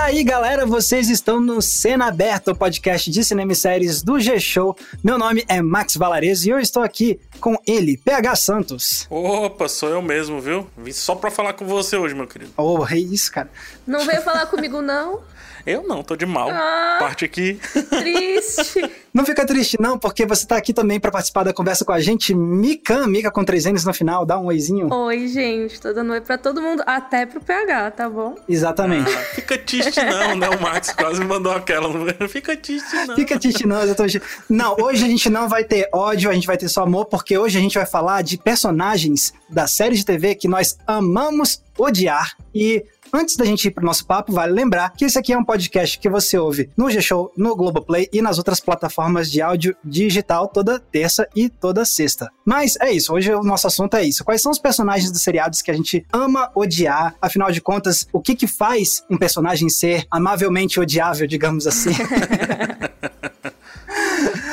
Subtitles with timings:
[0.00, 4.18] E aí, galera, vocês estão no Cena Aberta, o podcast de cinema e séries do
[4.18, 4.74] G-Show.
[5.04, 9.06] Meu nome é Max Valares e eu estou aqui com ele, PH Santos.
[9.10, 10.66] Opa, sou eu mesmo, viu?
[10.74, 12.50] Vim só pra falar com você hoje, meu querido.
[12.56, 13.50] Oh, é isso, cara.
[13.86, 15.20] Não veio falar comigo, não?
[15.66, 16.50] Eu não, tô de mal.
[16.50, 16.96] Ah.
[16.98, 17.58] Parte aqui.
[17.88, 18.90] Triste.
[19.12, 21.98] Não fica triste, não, porque você tá aqui também pra participar da conversa com a
[21.98, 24.88] gente, Mikan, Mika com três N's no final, dá um oizinho.
[24.92, 25.80] Oi, gente.
[25.80, 28.36] Tô dando oi pra todo mundo, até pro PH, tá bom?
[28.48, 29.12] Exatamente.
[29.12, 30.48] Ah, fica triste não, né?
[30.48, 31.88] O Max quase mandou aquela.
[31.88, 33.16] Não fica triste não.
[33.16, 34.22] Fica triste não, exatamente.
[34.48, 37.36] Não, hoje a gente não vai ter ódio, a gente vai ter só amor, porque
[37.36, 42.36] hoje a gente vai falar de personagens da série de TV que nós amamos odiar
[42.54, 45.44] e Antes da gente ir pro nosso papo, vale lembrar que esse aqui é um
[45.44, 50.46] podcast que você ouve no G-Show, no Globoplay e nas outras plataformas de áudio digital
[50.46, 52.30] toda terça e toda sexta.
[52.44, 54.24] Mas é isso, hoje o nosso assunto é isso.
[54.24, 57.16] Quais são os personagens dos seriados que a gente ama odiar?
[57.20, 61.90] Afinal de contas, o que que faz um personagem ser amavelmente odiável, digamos assim?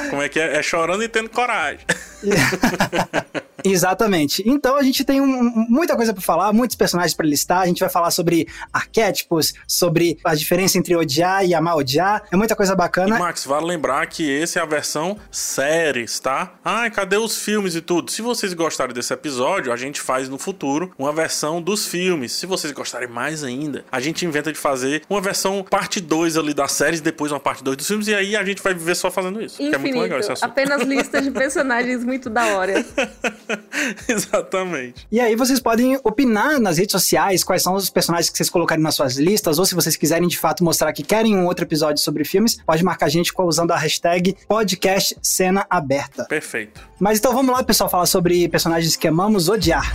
[0.09, 0.58] Como é que é?
[0.58, 1.85] É chorando e tendo coragem.
[3.63, 4.44] Exatamente.
[4.45, 7.61] Então a gente tem um, muita coisa para falar, muitos personagens para listar.
[7.61, 12.23] A gente vai falar sobre arquétipos, sobre a diferença entre odiar e amar odiar.
[12.31, 13.16] É muita coisa bacana.
[13.16, 16.53] E Max, vale lembrar que essa é a versão séries, tá?
[16.63, 18.11] Ai, cadê os filmes e tudo?
[18.11, 22.33] Se vocês gostarem desse episódio, a gente faz no futuro uma versão dos filmes.
[22.33, 26.53] Se vocês gostarem mais ainda, a gente inventa de fazer uma versão parte 2 ali
[26.53, 29.09] das séries, depois uma parte 2 dos filmes, e aí a gente vai viver só
[29.09, 29.55] fazendo isso.
[29.55, 29.69] Infinito.
[29.69, 30.50] Que é muito legal esse assunto.
[30.50, 32.85] Apenas listas de personagens muito da hora.
[34.08, 35.08] Exatamente.
[35.12, 38.84] E aí vocês podem opinar nas redes sociais quais são os personagens que vocês colocarem
[38.84, 42.02] nas suas listas, ou se vocês quiserem de fato mostrar que querem um outro episódio
[42.02, 46.25] sobre filmes, pode marcar a gente usando a hashtag podcast cena aberta.
[46.25, 46.81] Perfeito.
[47.00, 49.91] Mas então vamos lá, pessoal, falar sobre personagens que amamos odiar.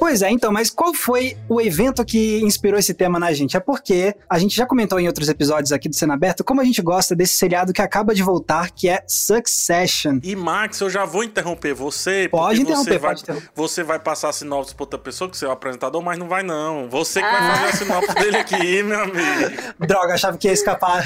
[0.00, 3.54] Pois é, então, mas qual foi o evento que inspirou esse tema na gente?
[3.54, 6.64] É porque a gente já comentou em outros episódios aqui do Cena Aberta como a
[6.64, 10.18] gente gosta desse seriado que acaba de voltar, que é Succession.
[10.22, 12.28] E Max, eu já vou interromper você.
[12.30, 13.48] Pode interromper, você vai, pode interromper.
[13.54, 16.28] Você vai passar a sinopse pra outra pessoa, que você é o apresentador, mas não
[16.28, 16.88] vai não.
[16.88, 17.54] Você que vai Ah.
[17.56, 19.74] fazer a sinopse dele aqui, meu amigo.
[19.80, 21.04] Droga, achava que ia escapar.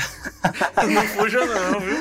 [0.88, 1.98] Não fuja não, viu?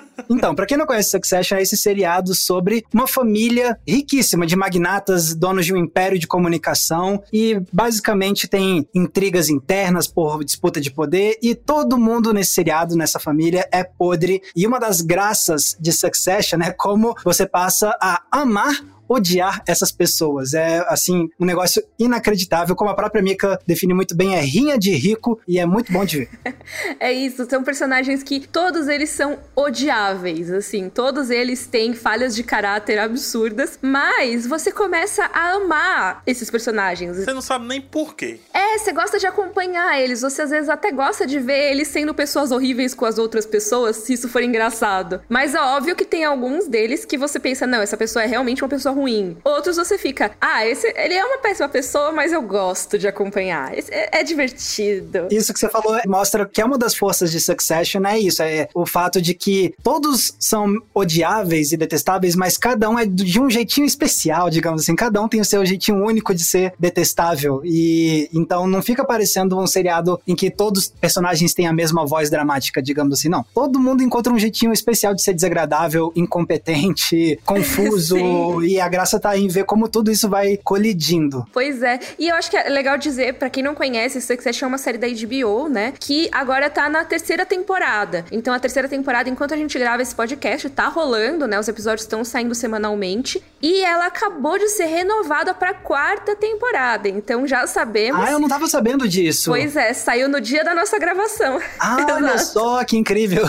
[0.28, 5.34] Então, pra quem não conhece Succession, é esse seriado sobre uma família riquíssima de magnatas,
[5.34, 11.38] donos de um império de comunicação e basicamente tem intrigas internas por disputa de poder
[11.42, 14.42] e todo mundo nesse seriado, nessa família, é podre.
[14.54, 20.54] E uma das graças de Succession é como você passa a amar odiar essas pessoas.
[20.54, 22.74] É, assim, um negócio inacreditável.
[22.74, 26.04] Como a própria Mika define muito bem, é rinha de rico e é muito bom
[26.04, 26.30] de ver.
[26.98, 32.42] É isso, são personagens que todos eles são odiáveis, assim, todos eles têm falhas de
[32.42, 37.16] caráter absurdas, mas você começa a amar esses personagens.
[37.16, 38.40] Você não sabe nem por quê.
[38.52, 42.14] É, você gosta de acompanhar eles, você às vezes até gosta de ver eles sendo
[42.14, 45.20] pessoas horríveis com as outras pessoas, se isso for engraçado.
[45.28, 48.62] Mas é óbvio que tem alguns deles que você pensa, não, essa pessoa é realmente
[48.62, 49.36] uma pessoa ruim.
[49.44, 53.76] Outros você fica, ah, esse, ele é uma péssima pessoa, mas eu gosto de acompanhar.
[53.76, 55.28] Esse- é, é divertido.
[55.30, 58.68] Isso que você falou mostra que é uma das forças de Succession é isso, é
[58.74, 63.50] o fato de que todos são odiáveis e detestáveis, mas cada um é de um
[63.50, 68.28] jeitinho especial, digamos assim, cada um tem o seu jeitinho único de ser detestável e
[68.32, 72.30] então não fica parecendo um seriado em que todos os personagens têm a mesma voz
[72.30, 73.44] dramática, digamos assim, não.
[73.54, 79.36] Todo mundo encontra um jeitinho especial de ser desagradável, incompetente, confuso e a graça tá
[79.36, 81.44] em ver como tudo isso vai colidindo.
[81.52, 81.98] Pois é.
[82.18, 84.96] E eu acho que é legal dizer, pra quem não conhece, Succession é uma série
[84.96, 85.92] da HBO, né?
[85.98, 88.24] Que agora tá na terceira temporada.
[88.30, 91.58] Então a terceira temporada, enquanto a gente grava esse podcast, tá rolando, né?
[91.58, 93.42] Os episódios estão saindo semanalmente.
[93.60, 97.08] E ela acabou de ser renovada pra quarta temporada.
[97.08, 98.22] Então já sabemos.
[98.22, 99.50] Ah, eu não tava sabendo disso.
[99.50, 101.60] Pois é, saiu no dia da nossa gravação.
[101.80, 103.46] Ah, olha só, que incrível.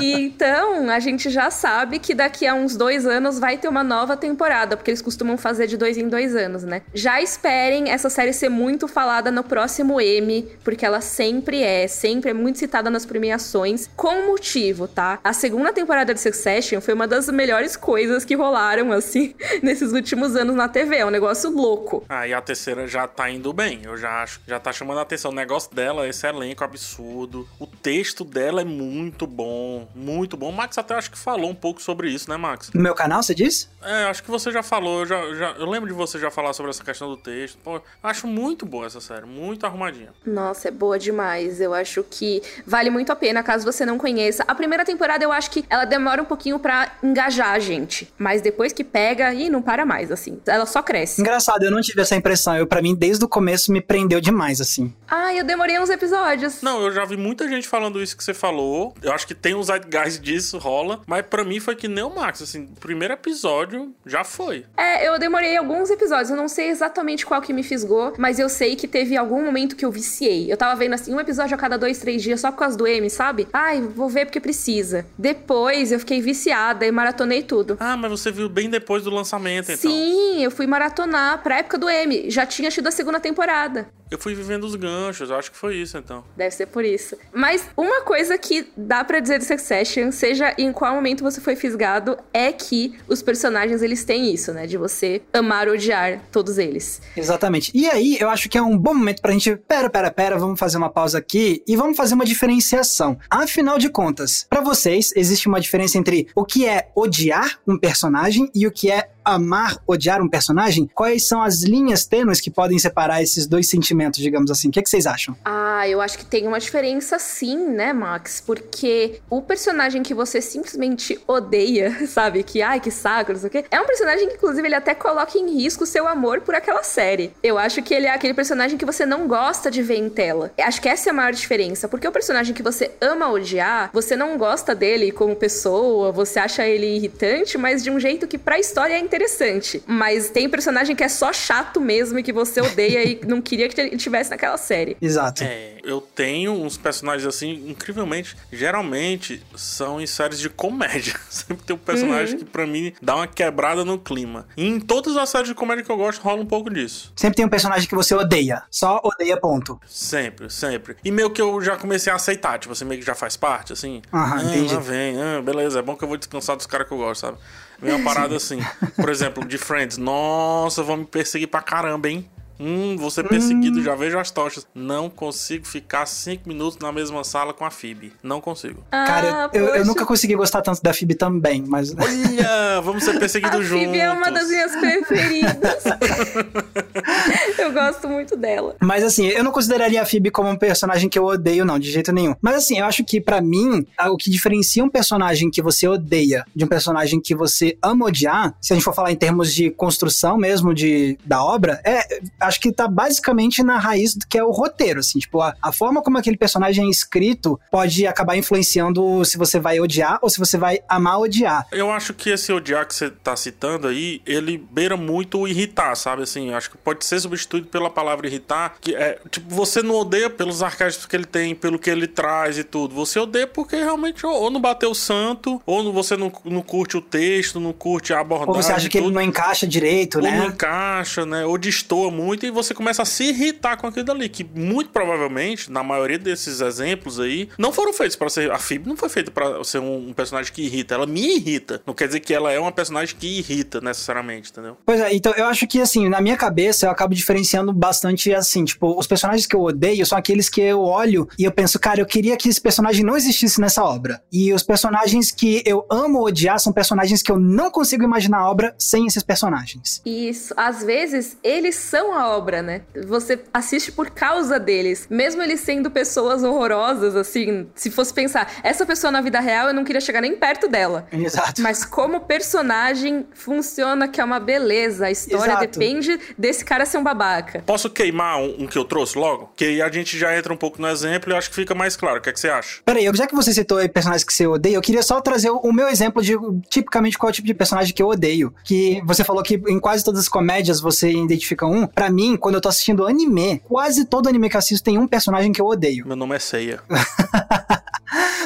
[0.00, 3.84] E então, a gente já sabe que daqui a uns dois anos vai ter uma
[3.84, 6.82] nova temporada, porque eles costumam fazer de dois em dois anos, né?
[6.94, 12.30] Já esperem essa série ser muito falada no próximo M, porque ela sempre é, sempre
[12.30, 15.18] é muito citada nas premiações, com motivo, tá?
[15.22, 20.36] A segunda temporada de Succession foi uma das melhores coisas que rolaram, assim, nesses últimos
[20.36, 20.96] anos na TV.
[20.96, 22.04] É um negócio louco.
[22.08, 23.80] Ah, e a terceira já tá indo bem.
[23.84, 25.30] Eu já acho que já tá chamando a atenção.
[25.30, 27.48] O negócio dela, esse elenco absurdo.
[27.58, 29.42] O texto dela é muito bom.
[29.42, 30.50] bom, muito bom.
[30.50, 32.70] O Max até acho que falou um pouco sobre isso, né, Max?
[32.72, 33.68] No meu canal, você disse?
[33.82, 35.00] É, acho que você já falou.
[35.00, 37.58] Eu, já, já, eu lembro de você já falar sobre essa questão do texto.
[37.62, 40.10] Pô, acho muito boa essa série, muito arrumadinha.
[40.24, 41.60] Nossa, é boa demais.
[41.60, 44.44] Eu acho que vale muito a pena, caso você não conheça.
[44.46, 48.12] A primeira temporada eu acho que ela demora um pouquinho para engajar a gente.
[48.18, 50.40] Mas depois que pega, e não para mais, assim.
[50.46, 51.20] Ela só cresce.
[51.20, 52.56] Engraçado, eu não tive essa impressão.
[52.56, 54.92] Eu, para mim, desde o começo, me prendeu demais, assim.
[55.08, 56.62] Ah, eu demorei uns episódios.
[56.62, 58.94] Não, eu já vi muita gente falando isso que você falou.
[59.02, 61.00] Eu acho que tem um zeitgeist disso, rola.
[61.06, 62.66] Mas para mim foi que nem o Max, assim.
[62.80, 64.51] Primeiro episódio já foi.
[64.76, 66.30] É, eu demorei alguns episódios.
[66.30, 69.76] Eu não sei exatamente qual que me fisgou, mas eu sei que teve algum momento
[69.76, 70.52] que eu viciei.
[70.52, 72.86] Eu tava vendo, assim, um episódio a cada dois, três dias, só por causa do
[72.86, 73.48] M, sabe?
[73.52, 75.06] Ai, vou ver porque precisa.
[75.16, 77.76] Depois eu fiquei viciada e maratonei tudo.
[77.80, 79.90] Ah, mas você viu bem depois do lançamento, então.
[79.90, 82.30] Sim, eu fui maratonar pra época do M.
[82.30, 83.88] Já tinha tido a segunda temporada.
[84.10, 86.22] Eu fui vivendo os ganchos, eu acho que foi isso, então.
[86.36, 87.16] Deve ser por isso.
[87.32, 91.56] Mas uma coisa que dá para dizer de Succession, seja em qual momento você foi
[91.56, 94.66] fisgado, é que os personagens, eles têm isso, né?
[94.66, 97.02] De você amar ou odiar todos eles.
[97.14, 97.70] Exatamente.
[97.74, 99.54] E aí, eu acho que é um bom momento pra gente...
[99.68, 103.18] Pera, pera, pera, vamos fazer uma pausa aqui e vamos fazer uma diferenciação.
[103.30, 108.50] Afinal de contas, para vocês, existe uma diferença entre o que é odiar um personagem
[108.54, 110.88] e o que é amar, odiar um personagem?
[110.94, 114.68] Quais são as linhas tênues que podem separar esses dois sentimentos, digamos assim?
[114.68, 115.36] O que, é que vocês acham?
[115.44, 118.42] Ah, eu acho que tem uma diferença sim, né, Max?
[118.44, 122.42] Porque o personagem que você simplesmente odeia, sabe?
[122.42, 123.64] Que, ai, que saco, não sei o quê.
[123.70, 126.82] É um personagem que, inclusive, ele até coloca em risco o seu amor por aquela
[126.82, 127.32] série.
[127.42, 130.52] Eu acho que ele é aquele personagem que você não gosta de ver em tela.
[130.58, 131.88] Acho que essa é a maior diferença.
[131.88, 136.66] Porque o personagem que você ama odiar, você não gosta dele como pessoa, você acha
[136.66, 139.82] ele irritante, mas de um jeito que pra história é interessante.
[139.86, 143.68] Mas tem personagem que é só chato mesmo e que você odeia e não queria
[143.68, 144.96] que ele tivesse naquela série.
[145.00, 145.44] Exato.
[145.44, 151.14] É, eu tenho uns personagens assim, incrivelmente, geralmente são em séries de comédia.
[151.28, 154.46] Sempre tem um personagem que pra mim dá uma quebrada no clima.
[154.56, 157.12] E em todas as séries de comédia que eu gosto, rola um pouco disso.
[157.16, 158.62] Sempre tem um personagem que você odeia.
[158.70, 159.80] Só odeia, ponto.
[159.86, 160.96] Sempre, sempre.
[161.04, 163.72] E meio que eu já comecei a aceitar, tipo, você meio que já faz parte,
[163.72, 164.02] assim.
[164.12, 164.76] Aham, ah, entendi.
[164.78, 167.38] vem, ah, beleza, é bom que eu vou descansar dos caras que eu gosto, sabe?
[167.82, 168.60] Vem uma parada assim.
[168.94, 169.98] Por exemplo, de Friends.
[169.98, 172.30] Nossa, vão me perseguir pra caramba, hein?
[172.60, 174.66] Hum, vou ser perseguido, já vejo as tochas.
[174.74, 178.12] Não consigo ficar cinco minutos na mesma sala com a Phoebe.
[178.22, 178.84] Não consigo.
[178.90, 179.84] Cara, Ah, eu, eu poxa.
[179.84, 181.94] nunca consegui gostar tanto da Phoebe também, mas...
[181.96, 183.84] Olha, vamos ser A perseguidos juntos.
[183.86, 185.84] Phoebe é uma das minhas preferidas.
[187.58, 188.76] eu gosto muito dela.
[188.80, 191.90] Mas assim, eu não consideraria a Phoebe como um personagem que eu odeio, não, de
[191.90, 192.34] jeito nenhum.
[192.40, 195.86] Mas assim, eu acho que pra mim, a- o que diferencia um personagem que você
[195.88, 199.52] odeia de um personagem que você ama odiar, se a gente for falar em termos
[199.54, 204.36] de construção mesmo de, da obra, é, acho que tá basicamente na raiz do que
[204.38, 208.36] é o roteiro, assim, tipo, a, a forma como aquele personagem é escrito pode acabar
[208.36, 211.66] influenciando se você vai odiar ou se você vai amar odiar.
[211.72, 215.94] Eu acho que esse odiar que você tá citando aí, ele beira muito o irritar,
[215.96, 216.22] sabe?
[216.22, 220.30] Assim, acho que pode ser substituído pela palavra irritar, que é, tipo, você não odeia
[220.30, 222.94] pelos arquétipos que ele tem, pelo que ele traz e tudo.
[222.94, 226.62] Você odeia porque realmente ou, ou não bateu o santo, ou não- você não, não
[226.62, 228.54] curte o texto, não curte a abordagem.
[228.56, 229.14] Ou você acha que ele tudo.
[229.14, 230.46] não encaixa direito, ou não né?
[230.46, 231.44] encaixa, né?
[231.44, 234.28] Ou destoa muito e você começa a se irritar com aquilo ali.
[234.28, 238.50] Que muito provavelmente, na maioria desses exemplos aí, não foram feitos pra ser.
[238.50, 240.94] A Phoebe não foi feita pra ser um, um personagem que irrita.
[240.94, 241.82] Ela me irrita.
[241.86, 244.76] Não quer dizer que ela é uma personagem que irrita necessariamente, entendeu?
[244.84, 248.64] Pois é, então eu acho que assim, na minha cabeça eu acabo diferenciando bastante assim,
[248.64, 252.00] tipo, os personagens que eu odeio são aqueles que eu olho e eu penso, cara,
[252.00, 254.22] eu queria que esse personagem não existisse nessa obra.
[254.32, 258.50] E os personagens que eu amo odiar são personagens que eu não consigo imaginar a
[258.50, 260.00] obra sem esses personagens.
[260.04, 260.54] Isso.
[260.56, 262.82] Às vezes, eles são a obra, né?
[263.06, 265.06] Você assiste por causa deles.
[265.10, 267.68] Mesmo eles sendo pessoas horrorosas, assim.
[267.74, 271.06] Se fosse pensar, essa pessoa na vida real, eu não queria chegar nem perto dela.
[271.12, 271.62] Exato.
[271.62, 275.06] Mas como personagem, funciona que é uma beleza.
[275.06, 275.66] A história Exato.
[275.66, 277.62] depende desse cara ser um babaca.
[277.66, 279.52] Posso queimar um, um que eu trouxe logo?
[279.56, 281.74] Que aí a gente já entra um pouco no exemplo e eu acho que fica
[281.74, 282.18] mais claro.
[282.18, 282.80] O que, é que você acha?
[282.84, 285.58] Peraí, já que você citou aí personagens que você odeia, eu queria só trazer o,
[285.58, 286.36] o meu exemplo de
[286.68, 288.54] tipicamente qual é o tipo de personagem que eu odeio.
[288.64, 291.86] Que você falou que em quase todas as comédias você identifica um.
[291.86, 295.06] Pra mim, quando eu tô assistindo anime, quase todo anime que eu assisto tem um
[295.06, 296.06] personagem que eu odeio.
[296.06, 296.80] Meu nome é Ceia.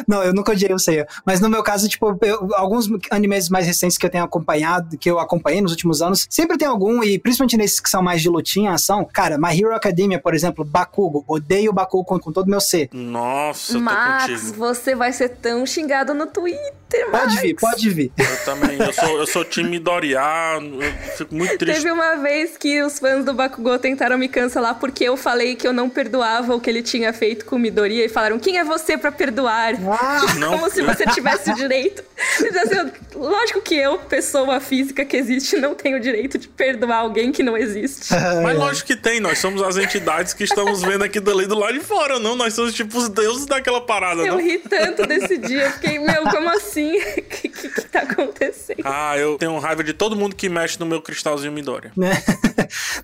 [0.07, 1.07] Não, eu nunca odiei o Seiya.
[1.25, 5.11] Mas no meu caso, tipo, eu- alguns animes mais recentes que eu tenho acompanhado, que
[5.11, 8.29] eu acompanhei nos últimos anos, sempre tem algum, e principalmente nesses que são mais de
[8.29, 9.05] lutinha, ação.
[9.13, 11.25] Cara, My Hero Academia, por exemplo, Bakugo.
[11.27, 12.89] Odeio o Bakugo com, com todo o meu ser.
[12.93, 14.53] Nossa, eu tô Max, contigo.
[14.57, 17.41] você vai ser tão xingado no Twitter, Pode Max.
[17.41, 18.13] vir, pode vir.
[18.17, 18.79] Eu também.
[18.79, 20.59] Eu sou, eu sou time Doriá.
[20.61, 21.83] Eu fico muito triste.
[21.83, 25.67] Teve uma vez que os fãs do Bakugou tentaram me cancelar porque eu falei que
[25.67, 28.65] eu não perdoava o que ele tinha feito com o Midoriya e falaram: quem é
[28.65, 29.56] você pra perdoar?
[29.57, 32.05] Ah, não, como se você tivesse o direito.
[32.39, 37.33] Assim, lógico que eu, pessoa física que existe, não tenho o direito de perdoar alguém
[37.33, 38.13] que não existe.
[38.43, 41.73] Mas lógico que tem, nós somos as entidades que estamos vendo aqui dali do lado
[41.75, 42.37] de fora, não?
[42.37, 44.41] Nós somos tipo os deuses daquela parada, eu não?
[44.41, 46.97] Eu ri tanto desse dia, fiquei, meu, como assim?
[46.99, 48.83] O que, que, que tá acontecendo?
[48.85, 51.93] Ah, eu tenho raiva de todo mundo que mexe no meu cristalzinho Midoriya.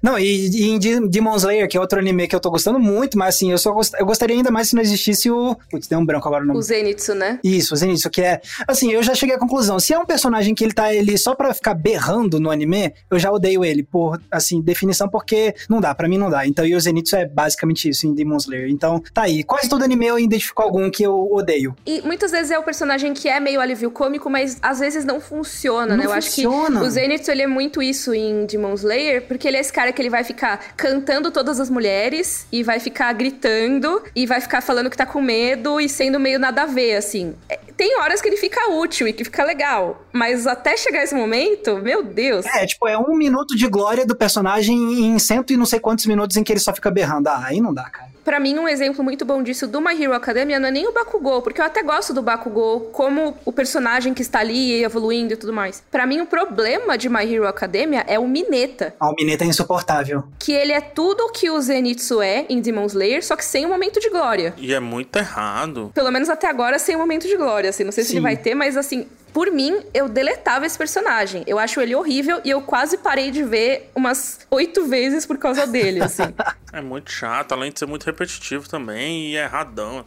[0.03, 0.79] Não, e, e em
[1.09, 3.73] Demon Slayer, que é outro anime que eu tô gostando muito, mas assim, eu só
[3.73, 3.95] gost...
[3.99, 5.57] eu gostaria ainda mais se não existisse o.
[5.71, 6.59] Putz, deu um branco agora o nome.
[6.59, 7.39] O Zenitsu, né?
[7.45, 8.41] Isso, o Zenitsu, que é.
[8.67, 9.79] Assim, eu já cheguei à conclusão.
[9.79, 13.19] Se é um personagem que ele tá ele só pra ficar berrando no anime, eu
[13.19, 16.47] já odeio ele, por, assim, definição, porque não dá, pra mim não dá.
[16.47, 18.71] Então, e o Zenitsu é basicamente isso em Demon Slayer.
[18.71, 19.45] Então, tá aí.
[19.45, 21.77] Quase todo anime eu identifico algum que eu odeio.
[21.87, 25.21] E muitas vezes é o personagem que é meio alívio cômico, mas às vezes não
[25.21, 26.07] funciona, não né?
[26.07, 26.81] Eu funciona.
[26.81, 29.73] acho que o Zenitsu, ele é muito isso em Demon Slayer, porque ele é esse
[29.73, 34.41] cara que ele vai ficar cantando todas as mulheres e vai ficar gritando e vai
[34.41, 37.35] ficar falando que tá com medo e sendo meio nada a ver, assim.
[37.49, 41.15] É, tem horas que ele fica útil e que fica legal, mas até chegar esse
[41.15, 42.45] momento, meu Deus.
[42.47, 46.07] É, tipo, é um minuto de glória do personagem em cento e não sei quantos
[46.07, 47.29] minutos em que ele só fica berrando.
[47.29, 48.13] Ah, aí não dá, cara.
[48.25, 50.93] Pra mim, um exemplo muito bom disso do My Hero Academia não é nem o
[50.93, 55.37] Bakugou, porque eu até gosto do Bakugou como o personagem que está ali evoluindo e
[55.37, 55.83] tudo mais.
[55.91, 58.95] Para mim, o problema de My Hero Academia é o Mineta.
[59.01, 60.23] Ah, o Mineta é insuportável.
[60.39, 63.71] Que ele é tudo que o Zenitsu é em Demon Slayer, só que sem um
[63.71, 64.55] momento de glória.
[64.57, 65.91] E é muito errado.
[65.93, 67.83] Pelo menos até agora, sem um momento de glória, assim.
[67.83, 68.11] Não sei Sim.
[68.11, 71.43] se ele vai ter, mas assim, por mim, eu deletava esse personagem.
[71.47, 75.67] Eu acho ele horrível e eu quase parei de ver umas oito vezes por causa
[75.67, 76.35] dele, assim.
[76.73, 80.05] É muito chato, além de ser muito repetitivo também e é erradão.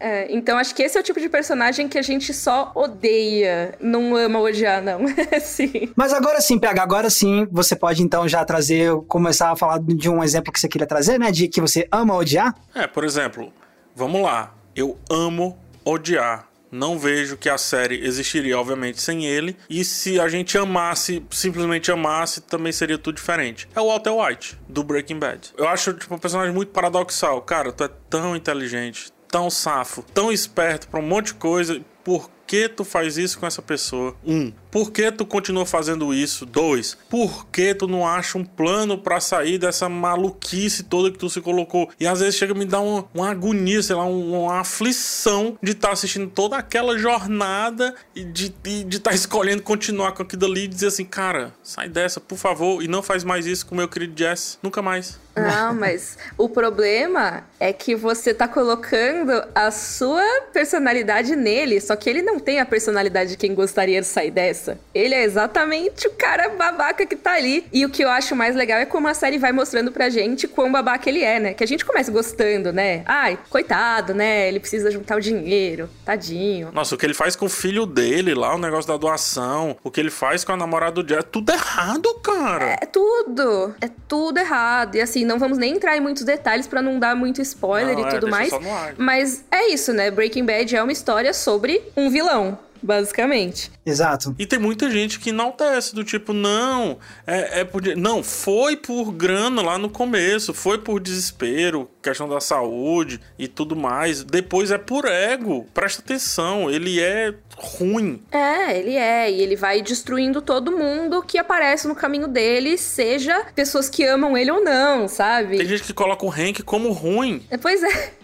[0.00, 3.74] É, então acho que esse é o tipo de personagem que a gente só odeia,
[3.80, 5.00] não ama odiar, não.
[5.40, 5.92] sim.
[5.94, 10.08] Mas agora sim, PH, agora sim você pode então já trazer, começar a falar de
[10.08, 11.30] um exemplo que você queria trazer, né?
[11.30, 12.54] De que você ama odiar?
[12.74, 13.52] É, por exemplo,
[13.94, 14.54] vamos lá.
[14.74, 19.56] Eu amo odiar não vejo que a série existiria, obviamente, sem ele.
[19.68, 23.68] E se a gente amasse, simplesmente amasse, também seria tudo diferente.
[23.74, 25.52] É o Walter White, do Breaking Bad.
[25.56, 27.42] Eu acho, tipo, um personagem muito paradoxal.
[27.42, 31.78] Cara, tu é tão inteligente, tão safo, tão esperto pra um monte de coisa.
[32.02, 34.16] Por que tu faz isso com essa pessoa?
[34.24, 36.46] Um, por que tu continua fazendo isso?
[36.46, 41.28] Dois, por que tu não acha um plano para sair dessa maluquice toda que tu
[41.28, 41.90] se colocou?
[42.00, 45.58] E às vezes chega a me dar uma, uma agonia, sei lá, uma, uma aflição
[45.62, 50.22] de estar tá assistindo toda aquela jornada e de estar de, tá escolhendo continuar com
[50.22, 53.66] aquilo ali e dizer assim, cara, sai dessa, por favor, e não faz mais isso
[53.66, 55.20] com o meu querido Jess, nunca mais.
[55.36, 62.08] Não, mas o problema é que você tá colocando a sua personalidade nele, só que
[62.08, 64.61] ele não tem a personalidade de quem gostaria de sair dessa.
[64.94, 67.64] Ele é exatamente o cara babaca que tá ali.
[67.72, 70.46] E o que eu acho mais legal é como a série vai mostrando pra gente
[70.46, 71.54] quão babaca ele é, né?
[71.54, 73.02] Que a gente começa gostando, né?
[73.06, 74.48] Ai, coitado, né?
[74.48, 76.70] Ele precisa juntar o dinheiro, tadinho.
[76.72, 79.90] Nossa, o que ele faz com o filho dele lá, o negócio da doação, o
[79.90, 82.78] que ele faz com a namorada do Jack, é tudo errado, cara.
[82.80, 83.74] É tudo.
[83.80, 84.96] É tudo errado.
[84.96, 88.04] E assim, não vamos nem entrar em muitos detalhes para não dar muito spoiler não,
[88.04, 88.50] e é, tudo mais.
[88.96, 90.10] Mas é isso, né?
[90.10, 93.70] Breaking Bad é uma história sobre um vilão basicamente.
[93.84, 94.34] Exato.
[94.38, 97.82] E tem muita gente que enaltece, do tipo, não, é, é por...
[97.96, 103.76] Não, foi por grana lá no começo, foi por desespero, questão da saúde e tudo
[103.76, 104.22] mais.
[104.24, 105.66] Depois é por ego.
[105.72, 108.22] Presta atenção, ele é ruim.
[108.30, 109.30] É, ele é.
[109.30, 114.36] E ele vai destruindo todo mundo que aparece no caminho dele, seja pessoas que amam
[114.36, 115.58] ele ou não, sabe?
[115.58, 117.46] Tem gente que coloca o Hank como ruim.
[117.60, 118.21] Pois é.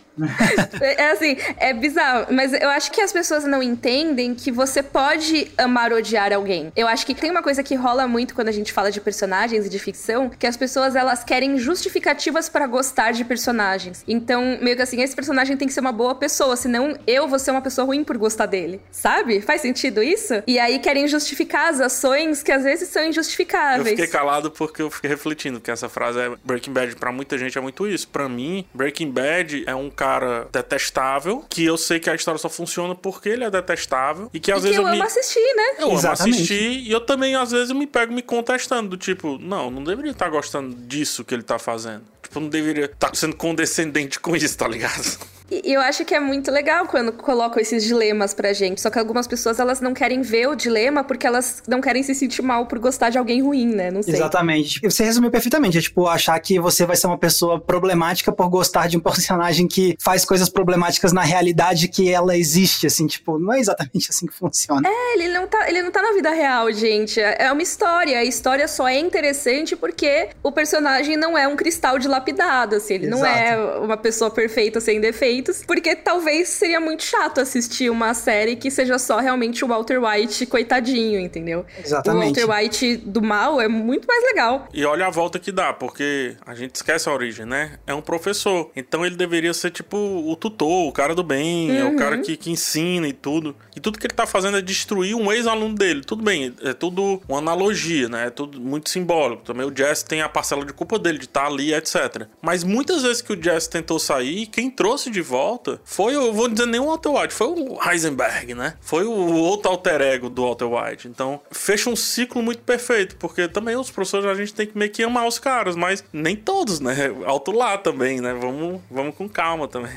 [0.80, 2.26] É assim, é bizarro.
[2.32, 6.72] Mas eu acho que as pessoas não entendem que você pode amar ou odiar alguém.
[6.76, 9.66] Eu acho que tem uma coisa que rola muito quando a gente fala de personagens
[9.66, 14.04] e de ficção, que as pessoas elas querem justificativas para gostar de personagens.
[14.06, 17.38] Então, meio que assim, esse personagem tem que ser uma boa pessoa, senão eu vou
[17.38, 18.80] ser uma pessoa ruim por gostar dele.
[18.90, 19.40] Sabe?
[19.40, 20.42] Faz sentido isso?
[20.46, 23.86] E aí querem justificar as ações que às vezes são injustificáveis.
[23.86, 27.36] Eu fiquei calado porque eu fiquei refletindo, que essa frase é Breaking Bad para muita
[27.36, 28.08] gente é muito isso.
[28.08, 32.38] Para mim, Breaking Bad é um cara cara detestável, que eu sei que a história
[32.38, 35.00] só funciona porque ele é detestável e que às e vezes que eu, eu amo
[35.00, 35.06] me...
[35.06, 35.74] assistir, né?
[35.78, 36.22] Eu Exatamente.
[36.22, 39.70] amo assistir e eu também às vezes eu me pego me contestando, do tipo, não,
[39.70, 42.04] não deveria estar gostando disso que ele tá fazendo.
[42.22, 45.18] Tipo, não deveria estar sendo condescendente com isso, tá ligado?
[45.50, 48.80] E eu acho que é muito legal quando colocam esses dilemas pra gente.
[48.80, 52.14] Só que algumas pessoas elas não querem ver o dilema porque elas não querem se
[52.14, 53.90] sentir mal por gostar de alguém ruim, né?
[53.90, 54.14] Não sei.
[54.14, 54.80] Exatamente.
[54.82, 55.78] Você resumiu perfeitamente.
[55.78, 59.66] É tipo, achar que você vai ser uma pessoa problemática por gostar de um personagem
[59.66, 64.26] que faz coisas problemáticas na realidade que ela existe, assim, tipo, não é exatamente assim
[64.26, 64.86] que funciona.
[64.86, 67.20] É, ele não tá, ele não tá na vida real, gente.
[67.20, 68.18] É uma história.
[68.18, 72.94] A história só é interessante porque o personagem não é um cristal dilapidado, assim.
[72.94, 73.22] Ele Exato.
[73.22, 78.14] não é uma pessoa perfeita sem defeito defeitos, porque talvez seria muito chato assistir uma
[78.14, 81.64] série que seja só realmente o Walter White coitadinho, entendeu?
[81.82, 82.42] Exatamente.
[82.42, 84.68] O Walter White do mal é muito mais legal.
[84.72, 87.78] E olha a volta que dá, porque a gente esquece a origem, né?
[87.86, 88.70] É um professor.
[88.74, 91.76] Então ele deveria ser tipo o tutor, o cara do bem, uhum.
[91.76, 92.22] é o cara uhum.
[92.22, 93.54] que, que ensina e tudo.
[93.74, 96.02] E tudo que ele tá fazendo é destruir um ex-aluno dele.
[96.02, 98.26] Tudo bem, é tudo uma analogia, né?
[98.26, 99.42] É tudo muito simbólico.
[99.44, 102.26] Também o Jesse tem a parcela de culpa dele de estar tá ali, etc.
[102.42, 106.48] Mas muitas vezes que o Jesse tentou sair, quem trouxe de volta foi, eu vou
[106.48, 108.74] dizer nem o Walter White, foi o Heisenberg, né?
[108.80, 111.08] Foi o outro alter ego do Walter White.
[111.08, 114.90] Então, fecha um ciclo muito perfeito, porque também os professores a gente tem que meio
[114.90, 116.94] que amar os caras, mas nem todos, né?
[117.24, 118.34] Alto lá também, né?
[118.34, 119.92] Vamos, vamos com calma também.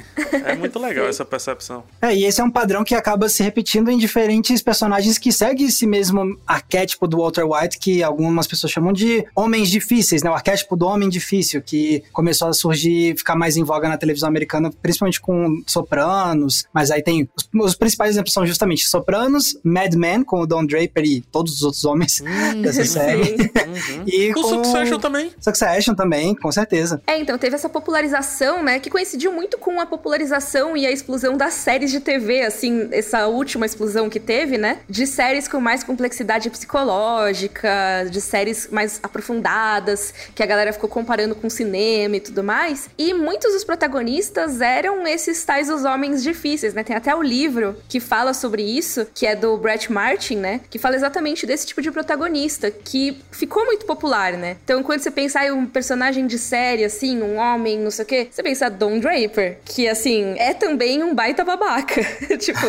[0.46, 1.84] É muito legal essa percepção.
[2.02, 5.68] É, e esse é um padrão que acaba se repetindo em diferentes personagens que seguem
[5.68, 10.30] esse mesmo arquétipo do Walter White, que algumas pessoas chamam de homens difíceis, né?
[10.30, 14.28] O arquétipo do homem difícil, que começou a surgir, ficar mais em voga na televisão
[14.28, 17.30] americana, principalmente com Sopranos, mas aí tem.
[17.36, 21.54] Os, os principais exemplos são justamente Sopranos, Mad Men, com o Don Draper e todos
[21.54, 23.32] os outros homens hum, dessa série.
[23.32, 24.04] Uhum.
[24.06, 25.32] e com, com Succession também.
[25.40, 27.02] Succession também, com certeza.
[27.08, 31.38] É, então teve essa popularização, né, que coincidiu muito com a popularização e a explosão
[31.38, 35.84] das séries de TV, assim, essa última explosão que teve, né, de séries com mais
[35.84, 42.44] complexidade psicológica, de séries mais aprofundadas, que a galera ficou comparando com cinema e tudo
[42.44, 42.90] mais.
[42.98, 46.84] E muitos dos protagonistas eram esses tais os homens difíceis, né?
[46.84, 50.62] Tem até o livro que fala sobre isso, que é do Brett Martin, né?
[50.70, 54.58] Que fala exatamente desse tipo de protagonista, que ficou muito popular, né?
[54.64, 58.08] Então, quando você pensar em um personagem de série, assim, um homem, não sei o
[58.08, 62.02] quê, você pensa Don Draper, que, assim, é também um baita babaca.
[62.38, 62.60] tipo,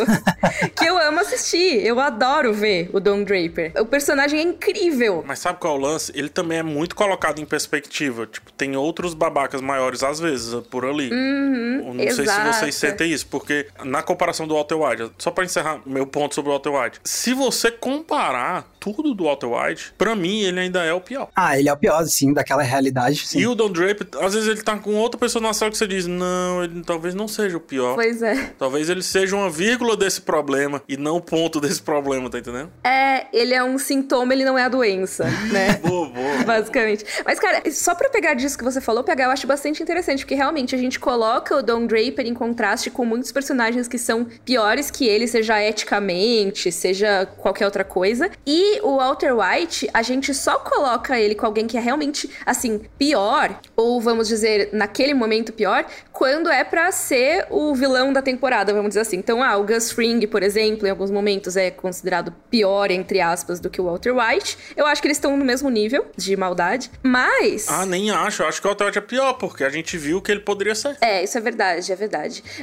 [0.75, 1.85] que eu amo assistir.
[1.85, 3.71] Eu adoro ver o Don Draper.
[3.79, 5.23] O personagem é incrível.
[5.25, 6.11] Mas sabe qual é o lance?
[6.15, 8.25] Ele também é muito colocado em perspectiva.
[8.27, 11.11] Tipo, tem outros babacas maiores, às vezes, por ali.
[11.11, 12.15] Uhum, não exato.
[12.15, 16.05] sei se vocês sentem isso, porque na comparação do Walter White, só para encerrar meu
[16.07, 20.59] ponto sobre o Walter White, se você comparar tudo do Walter White, pra mim ele
[20.59, 21.29] ainda é o pior.
[21.33, 23.25] Ah, ele é o pior, sim, daquela realidade.
[23.25, 23.39] Sim.
[23.39, 25.87] E o Don Draper, às vezes ele tá com outra pessoa na sala que você
[25.87, 27.95] diz, não, ele talvez não seja o pior.
[27.95, 28.53] Pois é.
[28.59, 32.71] Talvez ele seja uma vírgula desse problema e não o ponto desse problema, tá entendendo?
[32.83, 35.77] É, ele é um sintoma, ele não é a doença, né?
[35.81, 36.43] boa, boa.
[36.43, 37.05] Basicamente.
[37.25, 40.35] Mas, cara, só pra pegar disso que você falou, pegar, eu acho bastante interessante, porque
[40.35, 44.89] realmente a gente coloca o Don Draper em contraste com muitos personagens que são piores
[44.89, 48.29] que ele, seja eticamente, seja qualquer outra coisa.
[48.45, 52.81] E o Walter White, a gente só coloca ele com alguém que é realmente, assim,
[52.97, 58.73] pior, ou vamos dizer, naquele momento pior, quando é para ser o vilão da temporada,
[58.73, 59.17] vamos dizer assim.
[59.17, 63.59] Então, ah, o Gus Fring, por exemplo, em alguns momentos é considerado pior, entre aspas,
[63.59, 64.57] do que o Walter White.
[64.75, 67.67] Eu acho que eles estão no mesmo nível de maldade, mas...
[67.67, 68.43] Ah, nem acho.
[68.43, 70.75] Eu acho que o Walter White é pior, porque a gente viu que ele poderia
[70.75, 70.97] ser.
[71.01, 72.02] É, isso é verdade, é verdade.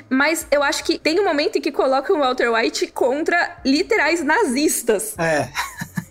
[0.09, 4.23] Mas eu acho que tem um momento em que colocam o Walter White contra literais
[4.23, 5.15] nazistas.
[5.19, 5.49] É.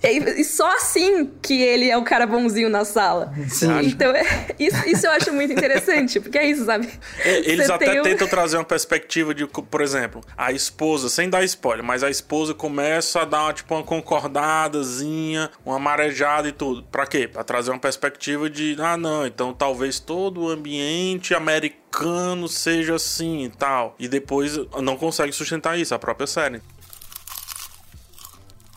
[0.01, 3.33] E só assim que ele é o cara bonzinho na sala.
[3.49, 3.67] Sim.
[3.81, 6.87] Então, é, isso, isso eu acho muito interessante, porque é isso, sabe?
[7.19, 11.43] É, eles Você até tentam trazer uma perspectiva de, por exemplo, a esposa, sem dar
[11.43, 16.83] spoiler, mas a esposa começa a dar uma, tipo, uma concordadazinha, uma marejada e tudo.
[16.83, 17.27] Pra quê?
[17.27, 23.43] Pra trazer uma perspectiva de, ah, não, então talvez todo o ambiente americano seja assim
[23.43, 23.95] e tal.
[23.99, 26.61] E depois não consegue sustentar isso, a própria série.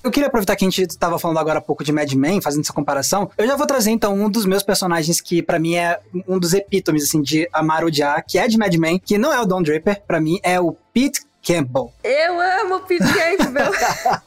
[0.02, 2.62] Eu queria aproveitar que a gente estava falando agora há pouco de Mad Men, fazendo
[2.62, 3.30] essa comparação.
[3.38, 6.54] Eu já vou trazer então um dos meus personagens que para mim é um dos
[6.54, 9.62] epítomes assim de amar odiar, que é de Mad Men, que não é o Don
[9.62, 11.92] Draper, para mim é o Pete Campbell.
[12.05, 13.72] Eu amo o Pete Campbell.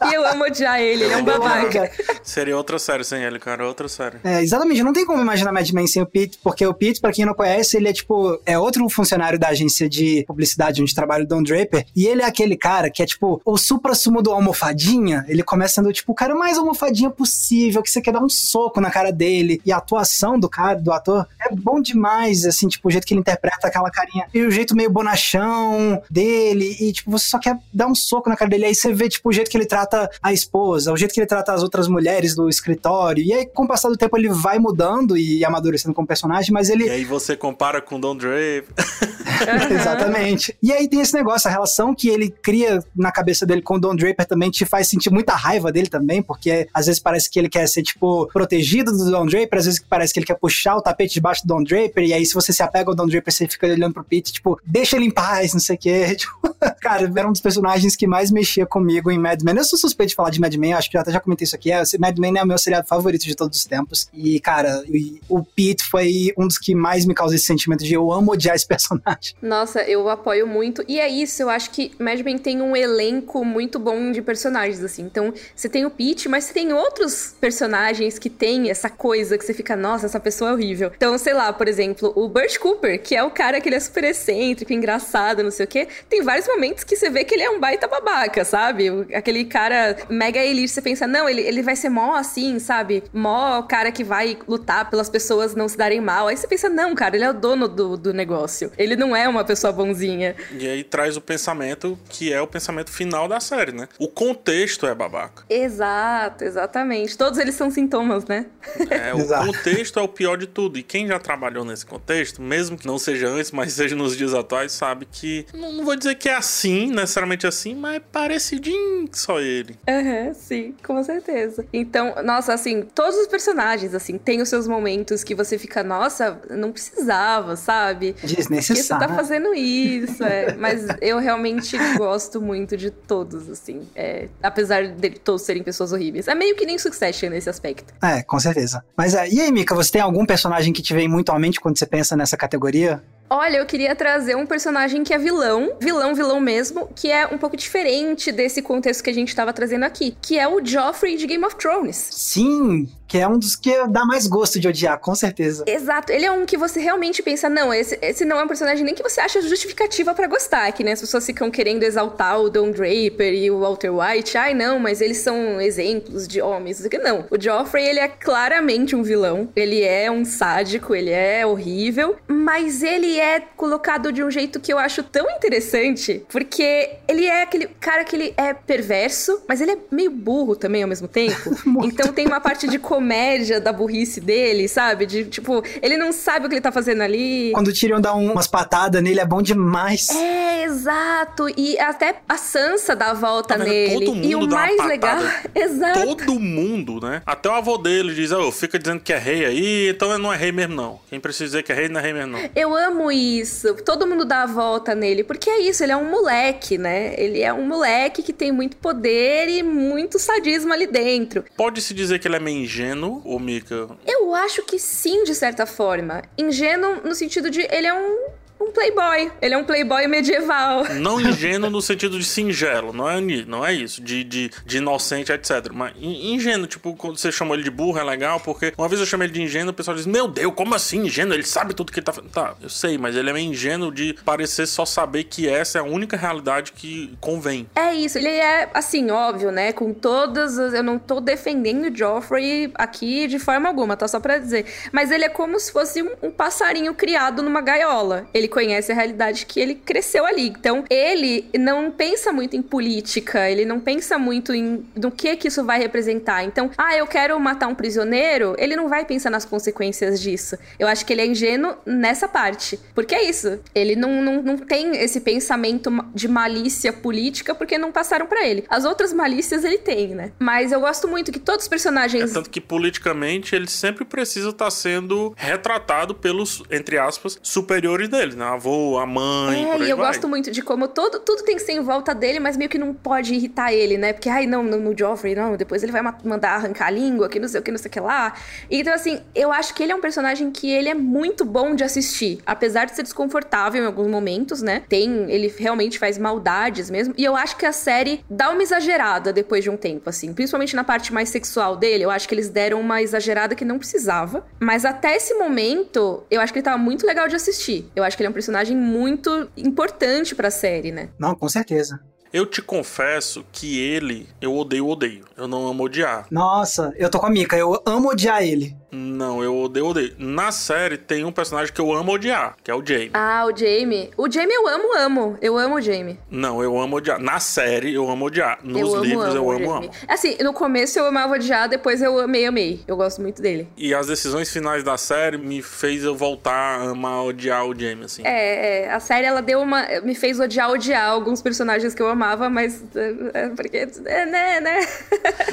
[0.09, 1.91] e eu amo odiar ele, ele é um babaca.
[2.23, 4.17] Seria outra série sem ele, cara, outra série.
[4.23, 7.11] É, exatamente, não tem como imaginar Mad Men sem o Pete, porque o Pete, pra
[7.11, 11.23] quem não conhece, ele é tipo, é outro funcionário da agência de publicidade onde trabalha
[11.23, 15.25] o Don Draper, e ele é aquele cara que é tipo, o supra-sumo do almofadinha,
[15.27, 18.81] ele começa sendo tipo o cara mais almofadinha possível, que você quer dar um soco
[18.81, 22.87] na cara dele, e a atuação do cara, do ator, é bom demais, assim, tipo,
[22.87, 27.04] o jeito que ele interpreta aquela carinha, e o jeito meio bonachão dele, e tipo,
[27.05, 28.65] tipo, você só quer dar um soco na cara dele.
[28.65, 31.27] Aí você vê, tipo, o jeito que ele trata a esposa, o jeito que ele
[31.27, 33.23] trata as outras mulheres do escritório.
[33.23, 36.69] E aí, com o passar do tempo, ele vai mudando e amadurecendo como personagem, mas
[36.69, 36.85] ele.
[36.85, 38.67] E aí você compara com Don Drape.
[39.69, 40.57] Exatamente.
[40.61, 43.79] E aí tem esse negócio, a relação que ele cria na cabeça dele com o
[43.79, 47.37] Don Draper também te faz sentir muita raiva dele também, porque às vezes parece que
[47.37, 50.77] ele quer ser, tipo, protegido do Don Draper, às vezes parece que ele quer puxar
[50.77, 53.33] o tapete debaixo do Don Draper, e aí se você se apega ao Don Draper,
[53.33, 56.15] você fica olhando pro Pete, tipo, deixa ele em paz, não sei o quê.
[56.25, 59.57] Tipo, cara, era um dos personagens que mais mexia comigo em Mad Men.
[59.57, 61.55] Eu sou suspeito de falar de Mad Men, acho que eu até já comentei isso
[61.55, 61.71] aqui.
[61.71, 64.07] É, Mad Men é o meu seriado favorito de todos os tempos.
[64.13, 64.83] E, cara,
[65.27, 68.55] o Pete foi um dos que mais me causou esse sentimento de eu amo odiar
[68.55, 69.35] esse personagem.
[69.41, 70.83] Nossa, eu apoio muito.
[70.87, 74.83] E é isso, eu acho que Mad Men tem um elenco muito bom de personagens,
[74.83, 75.03] assim.
[75.03, 79.45] Então, você tem o Pete, mas você tem outros personagens que tem essa coisa que
[79.45, 80.91] você fica, nossa, essa pessoa é horrível.
[80.95, 83.79] Então, sei lá, por exemplo, o Burt Cooper, que é o cara que ele é
[83.79, 85.87] super excêntrico, engraçado, não sei o quê.
[86.09, 88.89] Tem vários momentos que você vê que ele é um baita babaca, sabe?
[89.13, 93.03] Aquele cara mega elite, você pensa, não, ele, ele vai ser mó assim, sabe?
[93.13, 96.27] Mó cara que vai lutar pelas pessoas não se darem mal.
[96.27, 98.71] Aí você pensa, não, cara, ele é o dono do, do negócio.
[98.77, 100.35] Ele não é uma pessoa bonzinha.
[100.57, 103.87] E aí traz o pensamento que é o pensamento final da série, né?
[103.99, 105.43] O contexto é babaca.
[105.49, 107.17] Exato, exatamente.
[107.17, 108.45] Todos eles são sintomas, né?
[108.89, 110.77] É, o contexto é o pior de tudo.
[110.77, 114.33] E quem já trabalhou nesse contexto, mesmo que não seja antes, mas seja nos dias
[114.33, 115.45] atuais, sabe que.
[115.53, 119.77] Não, não vou dizer que é assim, necessariamente assim, mas é parecidinho só ele.
[119.87, 121.65] Aham, uhum, sim, com certeza.
[121.71, 126.39] Então, nossa, assim, todos os personagens, assim, têm os seus momentos que você fica, nossa,
[126.49, 128.15] não precisava, sabe?
[128.23, 128.81] Desnecessário.
[128.81, 130.55] Que você tá fazendo isso, é.
[130.55, 133.81] Mas eu realmente gosto muito de todos, assim.
[133.95, 136.27] É, apesar de todos serem pessoas horríveis.
[136.27, 137.93] É meio que nem Succession nesse aspecto.
[138.01, 138.83] É, com certeza.
[138.97, 141.59] Mas é, e aí, Mika, você tem algum personagem que te vem muito à mente
[141.59, 143.03] quando você pensa nessa categoria?
[143.37, 147.37] Olha, eu queria trazer um personagem que é vilão, vilão, vilão mesmo, que é um
[147.37, 151.27] pouco diferente desse contexto que a gente estava trazendo aqui, que é o Joffrey de
[151.27, 151.97] Game of Thrones.
[152.11, 155.63] Sim, que é um dos que dá mais gosto de odiar, com certeza.
[155.67, 158.83] Exato, ele é um que você realmente pensa, não, esse, esse não é um personagem
[158.83, 162.49] nem que você acha justificativa para gostar, que né, as pessoas ficam querendo exaltar o
[162.49, 167.25] Don Draper e o Walter White, ai não, mas eles são exemplos de homens, não.
[167.29, 172.81] O Joffrey, ele é claramente um vilão, ele é um sádico, ele é horrível, mas
[172.83, 177.67] ele é colocado de um jeito que eu acho tão interessante, porque ele é aquele
[177.79, 181.35] cara que ele é perverso, mas ele é meio burro também ao mesmo tempo.
[181.83, 185.05] então tem uma parte de comédia da burrice dele, sabe?
[185.05, 187.51] De tipo, ele não sabe o que ele tá fazendo ali.
[187.53, 190.09] Quando o Tyrion dá umas patadas nele, é bom demais.
[190.11, 191.47] É, exato.
[191.57, 194.05] E até a Sansa dá a volta tá nele.
[194.05, 195.17] Todo mundo e o dá mais uma legal.
[195.53, 196.05] Exato.
[196.05, 197.21] Todo mundo, né?
[197.25, 200.37] Até o avô dele diz: oh, fica dizendo que é rei aí, então não é
[200.37, 200.99] rei mesmo, não.
[201.09, 202.49] Quem precisa dizer que é rei não é rei mesmo, não.
[202.55, 203.73] Eu amo isso.
[203.83, 205.23] Todo mundo dá a volta nele.
[205.23, 207.13] Porque é isso, ele é um moleque, né?
[207.17, 211.43] Ele é um moleque que tem muito poder e muito sadismo ali dentro.
[211.57, 212.84] Pode-se dizer que ele é meio ingênuo,
[213.23, 213.87] ou Mika?
[214.05, 216.21] Eu acho que sim, de certa forma.
[216.37, 218.27] Ingênuo no sentido de ele é um
[218.59, 219.31] um playboy.
[219.41, 220.85] Ele é um playboy medieval.
[220.95, 225.31] Não ingênuo no sentido de singelo, não é, não é isso, de, de, de inocente,
[225.31, 225.71] etc.
[225.73, 229.05] Mas ingênuo, tipo, quando você chamou ele de burro, é legal, porque uma vez eu
[229.05, 231.33] chamei ele de ingênuo, o pessoal diz: Meu Deus, como assim ingênuo?
[231.33, 232.31] Ele sabe tudo que ele tá fazendo.
[232.31, 235.81] Tá, eu sei, mas ele é meio ingênuo de parecer só saber que essa é
[235.81, 237.67] a única realidade que convém.
[237.75, 239.73] É isso, ele é, assim, óbvio, né?
[239.73, 240.73] Com todas as.
[240.73, 244.07] Eu não tô defendendo o Joffrey aqui de forma alguma, tá?
[244.07, 244.65] Só pra dizer.
[244.91, 248.27] Mas ele é como se fosse um, um passarinho criado numa gaiola.
[248.33, 250.47] Ele conhece a realidade que ele cresceu ali.
[250.47, 255.47] Então, ele não pensa muito em política, ele não pensa muito em no que que
[255.47, 256.43] isso vai representar.
[256.43, 260.57] Então, ah, eu quero matar um prisioneiro, ele não vai pensar nas consequências disso.
[260.79, 262.79] Eu acho que ele é ingênuo nessa parte.
[262.93, 263.59] Porque é isso.
[263.73, 268.65] Ele não, não, não tem esse pensamento de malícia política porque não passaram para ele.
[268.69, 270.31] As outras malícias ele tem, né?
[270.39, 272.31] Mas eu gosto muito que todos os personagens.
[272.31, 278.09] É tanto que politicamente ele sempre precisa estar tá sendo retratado pelos, entre aspas, superiores
[278.09, 278.45] dele né?
[278.45, 279.65] Avô, a mãe.
[279.65, 280.07] É, e eu vai.
[280.07, 282.77] gosto muito de como todo, tudo tem que ser em volta dele, mas meio que
[282.77, 284.13] não pode irritar ele, né?
[284.13, 287.39] Porque, ai, não, no, no Joffrey, não, depois ele vai mandar arrancar a língua, que
[287.39, 288.33] não sei o que, não sei o que lá.
[288.69, 291.83] Então, assim, eu acho que ele é um personagem que ele é muito bom de
[291.83, 292.39] assistir.
[292.45, 294.83] Apesar de ser desconfortável em alguns momentos, né?
[294.87, 297.13] Tem, ele realmente faz maldades mesmo.
[297.17, 300.33] E eu acho que a série dá uma exagerada depois de um tempo, assim.
[300.33, 303.77] Principalmente na parte mais sexual dele, eu acho que eles deram uma exagerada que não
[303.77, 304.45] precisava.
[304.59, 307.89] Mas até esse momento, eu acho que ele tava muito legal de assistir.
[307.95, 311.09] Eu acho que ele é um personagem muito importante pra série, né?
[311.19, 311.99] Não, com certeza.
[312.33, 315.23] Eu te confesso que ele, eu odeio, odeio.
[315.37, 316.25] Eu não amo odiar.
[316.29, 318.75] Nossa, eu tô com a Mika, eu amo odiar ele.
[318.95, 320.15] Não, eu odeio, odeio.
[320.17, 323.11] Na série tem um personagem que eu amo odiar, que é o Jamie.
[323.13, 324.09] Ah, o Jamie.
[324.15, 325.37] O Jamie eu amo, amo.
[325.41, 326.17] Eu amo o Jamie.
[326.31, 327.19] Não, eu amo odiar.
[327.19, 328.59] Na série eu amo odiar.
[328.63, 329.91] Nos eu livros amo, eu amo, amo.
[330.07, 332.79] Assim, no começo eu amava odiar, depois eu amei, amei.
[332.87, 333.67] Eu gosto muito dele.
[333.75, 338.05] E as decisões finais da série me fez eu voltar a amar odiar o Jamie,
[338.05, 338.21] assim.
[338.25, 339.85] É, é, a série ela deu uma.
[340.03, 342.81] me fez odiar, odiar alguns personagens que eu amava, mas.
[342.95, 343.87] É, é porque.
[344.05, 344.79] É, né, né?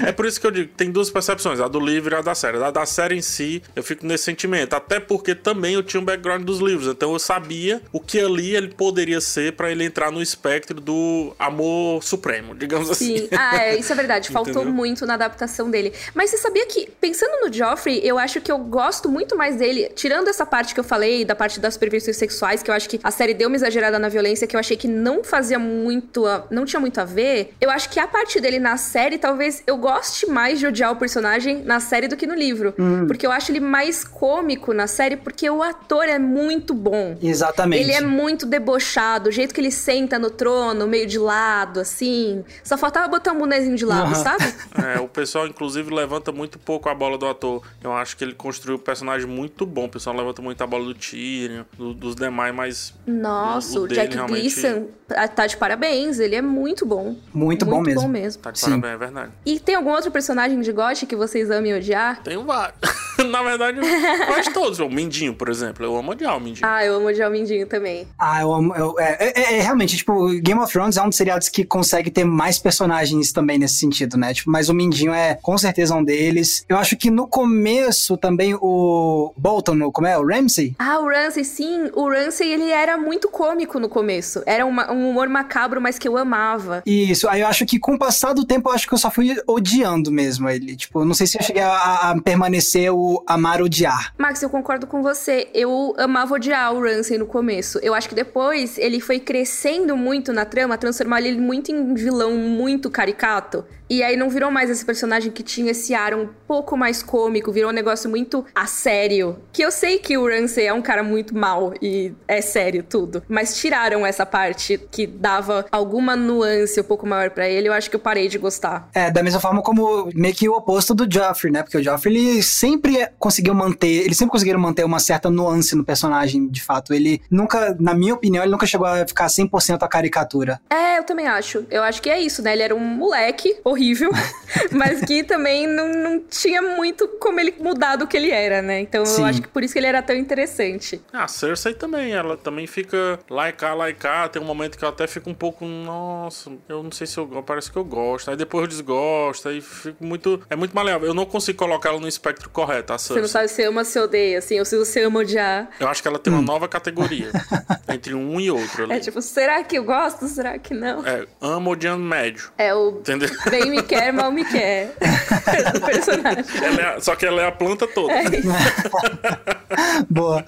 [0.06, 2.34] é por isso que eu digo, tem duas percepções, a do livro e a da
[2.34, 2.62] série.
[2.62, 4.74] A da série em si, eu fico nesse sentimento.
[4.74, 8.54] Até porque também eu tinha um background dos livros, então eu sabia o que ali
[8.54, 13.14] ele poderia ser para ele entrar no espectro do amor supremo, digamos Sim.
[13.16, 13.28] assim.
[13.32, 14.30] Ah, é, isso é verdade.
[14.32, 14.72] Faltou Entendeu?
[14.72, 15.92] muito na adaptação dele.
[16.14, 19.90] Mas você sabia que, pensando no Joffrey, eu acho que eu gosto muito mais dele,
[19.94, 23.00] tirando essa parte que eu falei, da parte das perversões sexuais, que eu acho que
[23.02, 26.26] a série deu uma exagerada na violência, que eu achei que não fazia muito.
[26.26, 27.54] A, não tinha muito a ver.
[27.60, 30.96] Eu acho que a parte dele na série, talvez eu goste mais de odiar o
[30.96, 32.74] personagem na série do que no livro.
[33.06, 37.16] Porque eu acho ele mais cômico na série, porque o ator é muito bom.
[37.22, 37.82] Exatamente.
[37.82, 42.44] Ele é muito debochado, o jeito que ele senta no trono, meio de lado, assim.
[42.64, 44.14] Só faltava botar um bonezinho de lado, Aham.
[44.14, 44.42] sabe?
[44.82, 47.62] É, o pessoal, inclusive, levanta muito pouco a bola do ator.
[47.82, 49.84] Eu acho que ele construiu um personagem muito bom.
[49.84, 52.94] O pessoal levanta muito a bola do Tyrion, do- dos demais, mas.
[53.06, 57.16] Nossa, O o, Jack realmente- Gleason tá- tá de parabéns, ele é muito bom.
[57.32, 58.02] Muito bom mesmo.
[58.02, 58.42] bom mesmo.
[58.42, 58.66] Tá de Sim.
[58.80, 59.32] parabéns, é verdade.
[59.46, 62.22] E tem algum outro personagem de GOT que vocês amem odiar?
[62.22, 62.78] Tenho vários.
[63.30, 63.78] Na verdade,
[64.26, 64.78] quase todos.
[64.80, 65.84] O Mindinho, por exemplo.
[65.84, 66.66] Eu amo odiar o Mindinho.
[66.66, 68.06] Ah, eu amo odiar o Mindinho também.
[68.18, 68.74] Ah, eu amo.
[68.74, 72.10] eu- é, é- é realmente, tipo, Game of Thrones é um dos seriados que consegue
[72.10, 74.34] ter mais personagens também nesse sentido, né?
[74.34, 76.64] Tipo, mas o Mindinho é com certeza um deles.
[76.68, 80.18] Eu acho que no começo também o Bolton, como é?
[80.18, 80.74] O Ramsey?
[80.78, 81.90] Ah, o Ramsey, sim.
[81.94, 84.42] O Ramsey, ele era muito cômico no começo.
[84.46, 86.82] Era uma- um humor macabro, mas que eu amava.
[86.86, 89.10] Isso, aí eu acho que com o passar do tempo, eu acho que eu só
[89.10, 90.76] fui odiando mesmo ele.
[90.76, 94.14] Tipo, eu não sei se eu cheguei a, a permanecer o amar odiar.
[94.18, 95.48] Max, eu concordo com você.
[95.54, 97.78] Eu amava odiar o Ramsey no começo.
[97.82, 102.36] Eu acho que depois ele foi crescendo muito na trama, transformar ele muito em vilão
[102.36, 103.64] muito caricato.
[103.92, 107.52] E aí não virou mais esse personagem que tinha esse ar um pouco mais cômico,
[107.52, 109.36] virou um negócio muito a sério.
[109.52, 113.22] Que eu sei que o Ramsey é um cara muito mal e é sério tudo,
[113.28, 117.90] mas tiraram essa parte que dava alguma nuance um pouco maior pra ele, eu acho
[117.90, 118.88] que eu parei de gostar.
[118.94, 121.62] É, da mesma forma como meio que o oposto do Joffrey, né?
[121.62, 125.84] Porque o Joffrey, ele sempre conseguiu manter, eles sempre conseguiram manter uma certa nuance no
[125.84, 126.94] personagem, de fato.
[126.94, 130.58] Ele nunca, na minha opinião, ele nunca chegou a ficar 100% a caricatura.
[130.70, 131.66] É, eu também acho.
[131.70, 132.54] Eu acho que é isso, né?
[132.54, 133.81] Ele era um moleque horrível,
[134.72, 138.80] mas que também não, não tinha muito como ele mudar do que ele era, né?
[138.80, 139.22] Então Sim.
[139.22, 141.00] eu acho que por isso que ele era tão interessante.
[141.12, 144.28] Ah, a Cersei também, ela também fica lá e cá, lá e cá.
[144.28, 147.26] Tem um momento que eu até fico um pouco, nossa, eu não sei se eu
[147.46, 148.30] parece que eu gosto.
[148.30, 150.40] Aí depois eu desgosto, aí fico muito.
[150.48, 151.08] É muito maleável.
[151.08, 153.32] Eu não consigo colocar ela no espectro correto, a Você não Cersei.
[153.32, 155.68] sabe se ama ou se odeia, assim, ou se você ama odiar.
[155.80, 157.30] Eu acho que ela tem uma nova categoria
[157.92, 158.92] entre um e outro ali.
[158.94, 160.26] É tipo, será que eu gosto?
[160.28, 161.06] Será que não?
[161.06, 162.50] É, amo odiando médio.
[162.58, 163.28] É o Entendeu?
[163.50, 164.94] bem me quer, mal me quer.
[165.72, 166.44] do personagem.
[166.62, 168.12] Ela é a- só que ela é a planta toda.
[170.08, 170.44] Boa.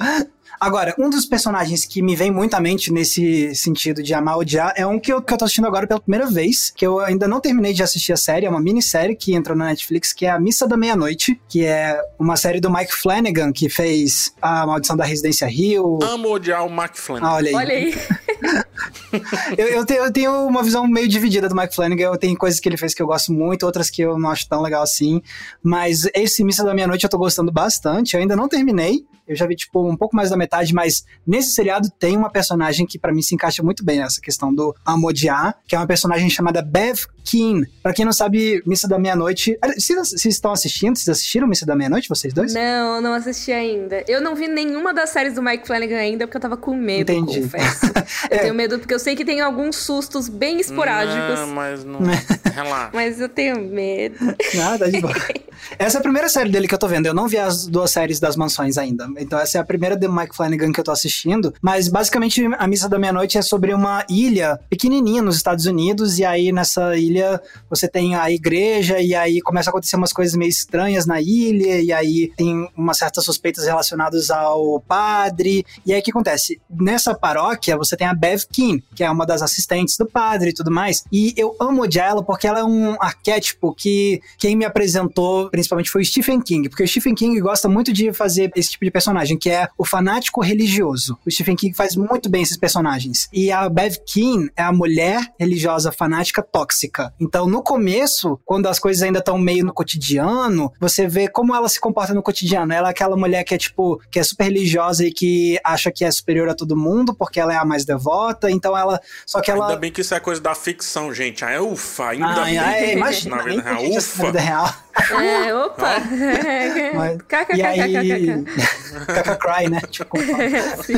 [0.61, 4.41] Agora, um dos personagens que me vem muito à mente nesse sentido de amar ou
[4.43, 7.01] odiar é um que eu, que eu tô assistindo agora pela primeira vez, que eu
[7.01, 10.25] ainda não terminei de assistir a série, é uma minissérie que entrou na Netflix, que
[10.25, 14.65] é A Missa da Meia-Noite, que é uma série do Mike Flanagan, que fez A
[14.65, 15.99] Maldição da Residência Rio.
[16.03, 17.27] Amo odiar o Mark Flanagan.
[17.29, 17.55] Ah, olha aí.
[17.55, 17.95] Olha aí.
[19.57, 22.05] Eu, eu tenho, eu tenho uma visão meio dividida do Mike Flanagan.
[22.05, 24.49] Eu tenho coisas que ele fez que eu gosto muito, outras que eu não acho
[24.49, 25.23] tão legal assim.
[25.63, 28.15] Mas esse Missa da Meia-Noite eu tô gostando bastante.
[28.15, 29.05] Eu ainda não terminei.
[29.27, 32.87] Eu já vi, tipo, um pouco mais da metade, mas nesse seriado tem uma personagem
[32.87, 36.29] que pra mim se encaixa muito bem nessa questão do amodiar, que é uma personagem
[36.29, 37.67] chamada Bev Keane.
[37.83, 39.57] Pra quem não sabe, Missa da Meia-Noite.
[39.63, 40.97] Ah, Vocês, vocês estão assistindo?
[40.97, 42.53] Vocês assistiram Missa da Meia-Noite, vocês dois?
[42.53, 44.05] Não, não assisti ainda.
[44.07, 47.11] Eu não vi nenhuma das séries do Mike Flanagan ainda porque eu tava com medo,
[47.11, 47.41] Entendi.
[47.43, 47.87] confesso.
[48.31, 48.43] Eu É.
[48.43, 51.41] tenho medo porque eu sei que tem alguns sustos bem esporádicos.
[51.41, 52.01] Não, mas não.
[52.55, 52.91] Relaxa.
[52.93, 54.17] Mas eu tenho medo.
[54.55, 55.15] Nada, de boa.
[55.79, 57.07] Essa é a primeira série dele que eu tô vendo.
[57.07, 59.09] Eu não vi as duas séries das mansões ainda.
[59.19, 61.55] Então essa é a primeira do Mike Flanagan que eu tô assistindo.
[61.61, 66.19] Mas basicamente a Missa da Meia-Noite é sobre uma ilha pequenininha nos Estados Unidos.
[66.19, 69.01] E aí nessa ilha você tem a igreja.
[69.01, 71.81] E aí começa a acontecer umas coisas meio estranhas na ilha.
[71.81, 75.65] E aí tem umas certas suspeitas relacionadas ao padre.
[75.87, 76.61] E aí o que acontece?
[76.69, 80.55] Nessa paróquia você tem a Bev Keane, que é uma das assistentes do padre e
[80.55, 81.05] tudo mais.
[81.13, 85.91] E eu amo odiar ela porque ela é um arquétipo que quem me apresentou principalmente
[85.91, 88.91] foi o Stephen King, porque o Stephen King gosta muito de fazer esse tipo de
[88.91, 89.04] personagem,
[89.41, 91.19] que é o fanático religioso.
[91.27, 93.29] O Stephen King faz muito bem esses personagens.
[93.33, 97.13] E a Bev Keane é a mulher religiosa fanática tóxica.
[97.21, 101.69] Então, no começo, quando as coisas ainda estão meio no cotidiano, você vê como ela
[101.69, 102.73] se comporta no cotidiano.
[102.73, 106.05] Ela é aquela mulher que é tipo, que é super religiosa e que acha que
[106.05, 108.51] é superior a todo mundo, porque ela é a mais devota.
[108.51, 111.45] Então ela, só que ela Ainda bem que isso é coisa da ficção, gente.
[111.45, 112.59] Aí, ufa, ainda Ai, bem.
[112.59, 114.27] ai, imagina, Na vida real, ufa.
[114.27, 114.75] vida real.
[115.21, 115.97] É, opa!
[116.95, 117.19] Mas-
[117.57, 118.45] E aí.
[119.07, 119.81] Caca cry, né?
[119.91, 120.17] Tipo.
[120.85, 120.95] Sim.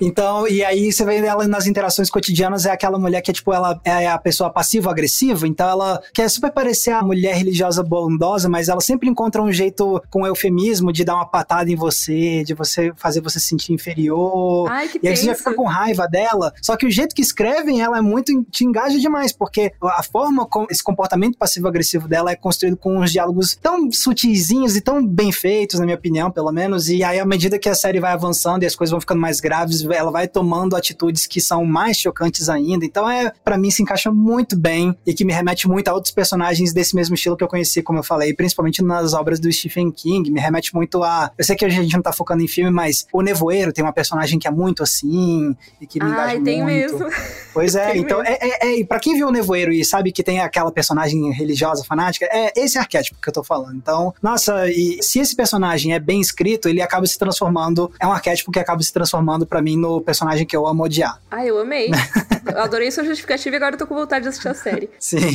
[0.00, 3.78] Então, e aí você vê ela nas interações cotidianas, é aquela mulher que, tipo, ela
[3.84, 8.80] é a pessoa passivo-agressiva, então ela quer super parecer a mulher religiosa bondosa, mas ela
[8.80, 13.20] sempre encontra um jeito com eufemismo de dar uma patada em você, de você fazer
[13.20, 14.70] você se sentir inferior.
[14.70, 16.52] Ai, que E aí você já fica com raiva dela.
[16.62, 18.32] Só que o jeito que escrevem ela é muito.
[18.50, 23.12] te engaja demais, porque a forma como esse comportamento passivo-agressivo dela é construído com uns
[23.12, 26.88] diálogos tão sutizinhos e tão bem feitos, na minha opinião, pelo menos.
[26.88, 29.40] E aí, à medida que a série vai avançando e as coisas vão ficando mais
[29.40, 32.84] graves, ela vai tomando atitudes que são mais chocantes ainda.
[32.84, 36.12] Então, é, para mim, se encaixa muito bem e que me remete muito a outros
[36.12, 39.90] personagens desse mesmo estilo que eu conheci, como eu falei, principalmente nas obras do Stephen
[39.90, 40.30] King.
[40.30, 41.30] Me remete muito a.
[41.36, 43.84] Eu sei que hoje a gente não tá focando em filme, mas o Nevoeiro tem
[43.84, 46.44] uma personagem que é muito assim e que me engaja Ai, muito.
[46.44, 47.06] tem mesmo.
[47.52, 50.12] Pois é, Tem então, é, é, é, e pra quem viu o Nevoeiro e sabe
[50.12, 53.76] que tem aquela personagem religiosa, fanática, é esse arquétipo que eu tô falando.
[53.76, 58.12] Então, nossa, e se esse personagem é bem escrito, ele acaba se transformando, é um
[58.12, 61.20] arquétipo que acaba se transformando pra mim no personagem que eu amo odiar.
[61.30, 61.90] Ai, eu amei.
[62.44, 64.90] Eu adorei sua justificativa e agora eu tô com vontade de assistir a série.
[64.98, 65.32] Sim.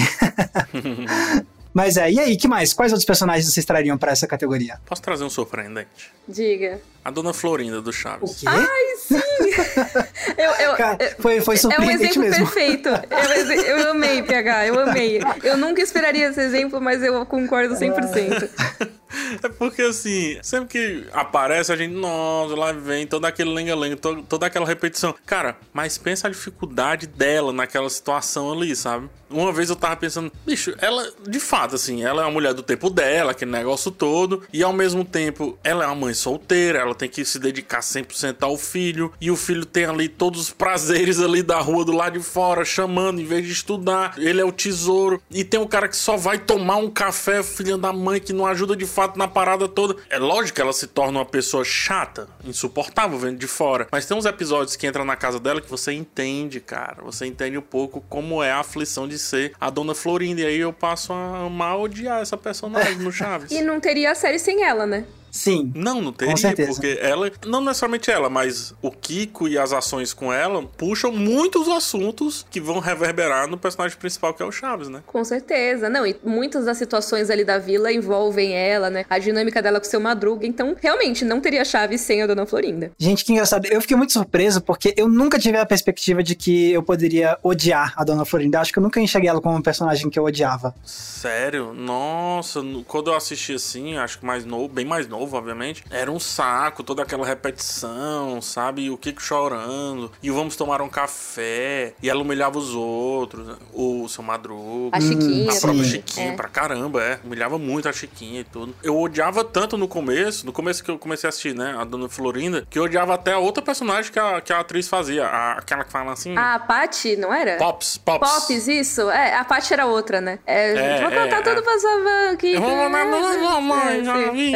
[1.74, 2.74] Mas é, e aí, que mais?
[2.74, 4.80] Quais outros personagens vocês trariam pra essa categoria?
[4.86, 6.12] Posso trazer um surpreendente?
[6.28, 6.82] Diga.
[7.06, 8.38] A Dona Florinda do O Chaves.
[8.40, 8.46] quê?
[8.48, 9.20] Ai, sim!
[10.38, 12.46] Eu, eu, Cara, foi, foi É um surpreendente exemplo mesmo.
[12.46, 12.88] perfeito.
[12.90, 15.20] Eu, exe- eu amei, PH, eu amei.
[15.44, 18.50] Eu nunca esperaria esse exemplo, mas eu concordo 100%.
[19.44, 24.22] É porque assim, sempre que aparece a gente, nossa, lá vem todo aquele lenga-lenga, to-
[24.22, 25.16] toda aquela repetição.
[25.26, 29.10] Cara, mas pensa a dificuldade dela naquela situação ali, sabe?
[29.30, 32.64] Uma vez eu tava pensando, bicho, ela, de fato, assim, ela é uma mulher do
[32.64, 36.96] tempo dela, aquele negócio todo, e ao mesmo tempo ela é uma mãe solteira, ela
[36.96, 41.20] tem que se dedicar 100% ao filho, e o filho tem ali todos os prazeres
[41.20, 44.16] ali da rua do lado de fora, chamando em vez de estudar.
[44.18, 47.78] Ele é o tesouro, e tem um cara que só vai tomar um café, filha
[47.78, 49.96] da mãe, que não ajuda de fato na parada toda.
[50.10, 54.18] É lógico que ela se torna uma pessoa chata, insuportável vendo de fora, mas tem
[54.18, 57.04] uns episódios que entra na casa dela que você entende, cara.
[57.04, 60.60] Você entende um pouco como é a aflição de ser a dona Florinda, e aí
[60.60, 63.52] eu passo a amar odiar essa personagem no Chaves.
[63.52, 65.06] E não teria a série sem ela, né?
[65.32, 65.72] Sim.
[65.76, 66.72] Não, não teria, certeza.
[66.74, 71.68] porque ela, não necessariamente ela, mas o Kiko e as ações com ela puxam muitos
[71.68, 75.02] assuntos que vão reverberar no personagem principal, que é o Chaves, né?
[75.06, 75.90] Com certeza.
[75.90, 79.06] Não, e muitas das situações ali da vila envolvem ela, né?
[79.10, 80.46] A dinâmica dela com o seu Madruga.
[80.46, 82.92] Então, realmente, não teria chave sem a Dona Florinda.
[82.98, 83.66] Gente, que engraçado.
[83.68, 87.94] Eu fiquei muito surpreso porque eu nunca tive a perspectiva de que eu poderia odiar
[87.96, 88.60] a Dona Florinda.
[88.60, 90.74] Acho que eu nunca enxerguei ela como um personagem que eu odiava.
[90.84, 91.74] Sério?
[91.74, 96.12] Nossa, no- quando eu assisti assim, acho que mais novo, bem mais novo, obviamente, era
[96.12, 98.84] um saco, toda aquela repetição, sabe?
[98.84, 103.58] E o Kiko chorando, e o vamos tomar um café, e ela humilhava os outros,
[103.74, 104.98] o seu Madruga.
[104.98, 105.52] A Chiquinha.
[105.52, 105.90] A própria Sim.
[105.90, 106.36] Chiquinha, É.
[106.36, 107.20] pra caramba, é.
[107.24, 108.76] Humilhava muito a Chiquinha e tudo.
[108.84, 111.76] Eu odiava tanto no começo, no começo que eu comecei a assistir, né?
[111.80, 114.88] A Dona Florinda, que eu odiava até a outra personagem que a, que a atriz
[114.88, 115.26] fazia.
[115.26, 116.36] a- aquela que fala assim.
[116.38, 117.58] A Paty, não era?
[117.58, 118.30] Pops, Pops.
[118.30, 119.10] Pops, isso?
[119.10, 120.40] É, a Paty era outra, né?
[120.46, 121.42] É, É, vou é, contar é.
[121.42, 122.54] tudo pra sua aqui.
[122.54, 124.52] Eu vou mandar não, não, mãe, É, já vi.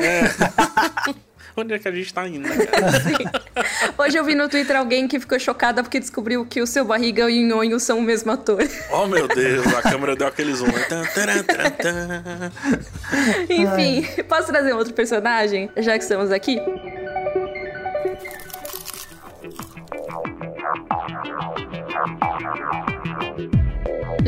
[0.00, 1.14] É.
[1.56, 2.56] Onde é que a gente tá indo, né?
[3.98, 7.28] Hoje eu vi no Twitter alguém que ficou chocada porque descobriu que o seu barriga
[7.28, 8.62] e o Nhonho são o mesmo ator.
[8.90, 10.68] Oh, meu Deus, a câmera deu aquele zoom.
[10.68, 10.82] né?
[13.48, 16.60] Enfim, posso trazer um outro personagem, já que estamos aqui?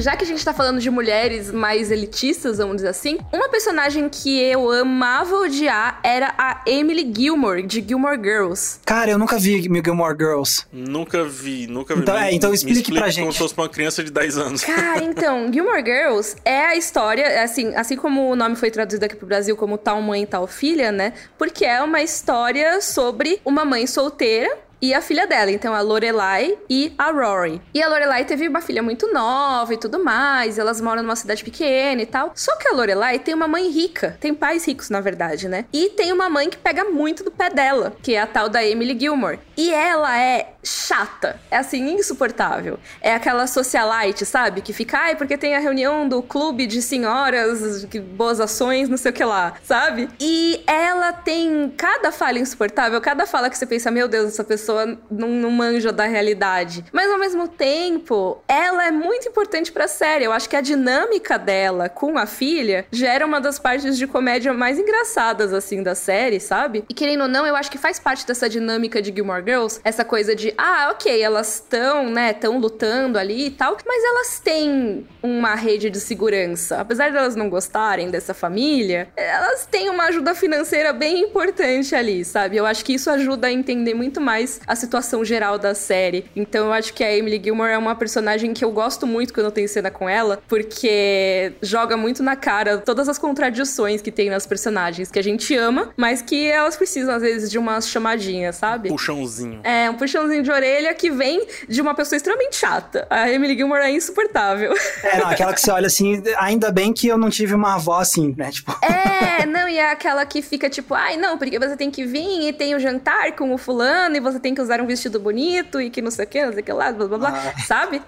[0.03, 4.09] Já que a gente tá falando de mulheres mais elitistas, vamos dizer assim, uma personagem
[4.09, 8.81] que eu amava odiar era a Emily Gilmore, de Gilmore Girls.
[8.85, 10.65] Cara, eu nunca vi Gilmore Girls.
[10.73, 12.03] Nunca vi, nunca vi.
[12.03, 13.33] Então, Me- é, então me explique pra Como gente.
[13.33, 14.65] se fosse uma criança de 10 anos.
[14.65, 19.15] Cara, então, Gilmore Girls é a história, assim, assim como o nome foi traduzido aqui
[19.17, 21.13] pro Brasil como Tal Mãe, Tal Filha, né?
[21.39, 24.51] Porque é uma história sobre uma mãe solteira
[24.83, 27.63] e a filha dela, então a Lorelai e a Rory.
[27.73, 31.45] E a Lorelai teve uma filha muito nova e tudo mais, elas moram numa cidade
[31.45, 32.33] pequena e tal.
[32.35, 35.67] Só que a Lorelai tem uma mãe rica, tem pais ricos na verdade, né?
[35.73, 38.65] E tem uma mãe que pega muito do pé dela, que é a tal da
[38.65, 39.39] Emily Gilmore.
[39.57, 42.79] E ela é chata, é assim insuportável.
[43.01, 44.61] É aquela socialite, sabe?
[44.61, 48.97] Que fica, ai, porque tem a reunião do clube de senhoras, que boas ações, não
[48.97, 50.09] sei o que lá, sabe?
[50.21, 54.99] E ela tem cada fala insuportável, cada fala que você pensa, meu Deus, essa pessoa
[55.11, 56.85] não, não manja da realidade.
[56.93, 60.25] Mas ao mesmo tempo, ela é muito importante pra série.
[60.25, 64.53] Eu acho que a dinâmica dela com a filha gera uma das partes de comédia
[64.53, 66.85] mais engraçadas, assim, da série, sabe?
[66.89, 70.05] E querendo ou não, eu acho que faz parte dessa dinâmica de Gilmore Girls, essa
[70.05, 74.39] coisa de, de, ah, ok, elas estão, né, estão lutando ali e tal, mas elas
[74.39, 76.81] têm uma rede de segurança.
[76.81, 82.25] Apesar de elas não gostarem dessa família, elas têm uma ajuda financeira bem importante ali,
[82.25, 82.57] sabe?
[82.57, 86.27] Eu acho que isso ajuda a entender muito mais a situação geral da série.
[86.37, 89.47] Então eu acho que a Emily Gilmore é uma personagem que eu gosto muito quando
[89.47, 94.29] eu tenho cena com ela, porque joga muito na cara todas as contradições que tem
[94.29, 98.57] nas personagens que a gente ama, mas que elas precisam às vezes de umas chamadinhas,
[98.57, 98.89] sabe?
[98.89, 99.61] Puxãozinho.
[99.63, 103.07] É, um puxãozinho de orelha que vem de uma pessoa extremamente chata.
[103.09, 104.75] A Emily Gilmore é insuportável.
[105.03, 107.99] É, não, aquela que você olha assim, ainda bem que eu não tive uma avó
[107.99, 108.51] assim, né?
[108.51, 108.77] Tipo.
[108.83, 112.49] É, não, e é aquela que fica tipo, ai, não, porque você tem que vir
[112.49, 115.81] e tem o jantar com o fulano e você tem que usar um vestido bonito
[115.81, 117.61] e que não sei o que, não sei o que lá, blá blá blá, ah.
[117.63, 118.03] sabe?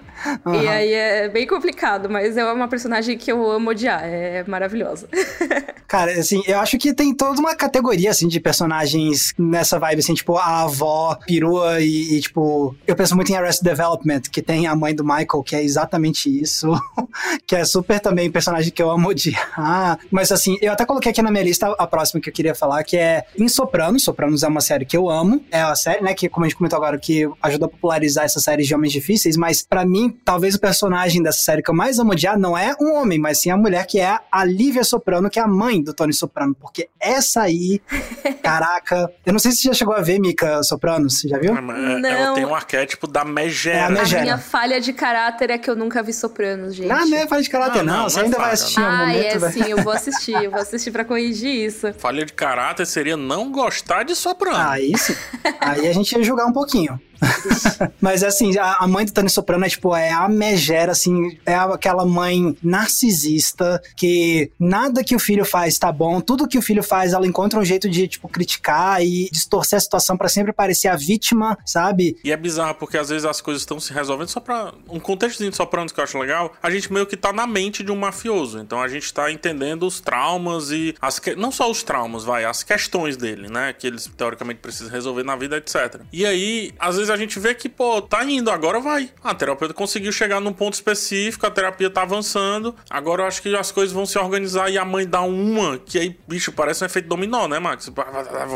[0.44, 0.54] Uhum.
[0.54, 5.08] E aí é bem complicado, mas é uma personagem que eu amo odiar, é maravilhosa.
[5.86, 10.14] Cara, assim, eu acho que tem toda uma categoria, assim, de personagens nessa vibe, assim,
[10.14, 14.66] tipo, a avó, perua e, e tipo, eu penso muito em Arrested Development, que tem
[14.66, 16.72] a mãe do Michael, que é exatamente isso,
[17.46, 19.98] que é super também personagem que eu amo odiar.
[20.10, 22.82] Mas, assim, eu até coloquei aqui na minha lista a próxima que eu queria falar,
[22.84, 24.02] que é em Sopranos.
[24.02, 25.44] Sopranos é uma série que eu amo.
[25.50, 28.40] É a série, né, que, como a gente comentou agora, que ajudou a popularizar essa
[28.40, 31.98] série de homens difíceis, mas para mim, talvez o personagem dessa série que eu mais
[31.98, 35.30] amo odiar não é um homem, mas sim a mulher que é a Lívia Soprano,
[35.30, 37.80] que é a mãe do Tony Soprano, porque essa aí,
[38.42, 41.56] caraca, eu não sei se você já chegou a ver Mika Soprano, você já viu?
[41.56, 42.08] É, não.
[42.18, 43.76] Ela tem um arquétipo da megera.
[43.76, 44.20] É a, megera.
[44.20, 46.90] a minha falha de caráter é que eu nunca vi Sopranos, gente.
[46.90, 48.86] Ah, não é falha de caráter não, não, não você ainda falha, vai assistir não.
[48.86, 49.16] um ah, momento.
[49.16, 49.52] Ah, é vai...
[49.52, 51.92] sim, eu vou assistir, eu vou assistir pra corrigir isso.
[51.94, 54.56] Falha de caráter seria não gostar de Soprano.
[54.56, 55.16] Ah, isso.
[55.60, 57.00] aí a gente ia julgar um pouquinho.
[58.00, 62.04] Mas assim, a, mãe do Tony Soprano é tipo, é a megera, assim, é aquela
[62.04, 67.12] mãe narcisista que nada que o filho faz tá bom, tudo que o filho faz,
[67.12, 70.96] ela encontra um jeito de, tipo, criticar e distorcer a situação para sempre parecer a
[70.96, 72.16] vítima, sabe?
[72.24, 74.72] E é bizarro porque às vezes as coisas estão se resolvendo só pra.
[74.88, 77.82] Um contextozinho de Sopranos que eu acho legal, a gente meio que tá na mente
[77.82, 78.58] de um mafioso.
[78.58, 81.18] Então a gente tá entendendo os traumas e as.
[81.18, 81.34] Que...
[81.34, 83.72] Não só os traumas, vai, as questões dele, né?
[83.72, 86.00] Que eles teoricamente precisam resolver na vida, etc.
[86.12, 89.10] E aí, às vezes a gente vê que, pô, tá indo, agora vai.
[89.22, 92.74] A terapeuta conseguiu chegar num ponto específico, a terapia tá avançando.
[92.88, 95.98] Agora eu acho que as coisas vão se organizar e a mãe dá uma, que
[95.98, 97.90] aí, bicho, parece um efeito dominó, né, Max?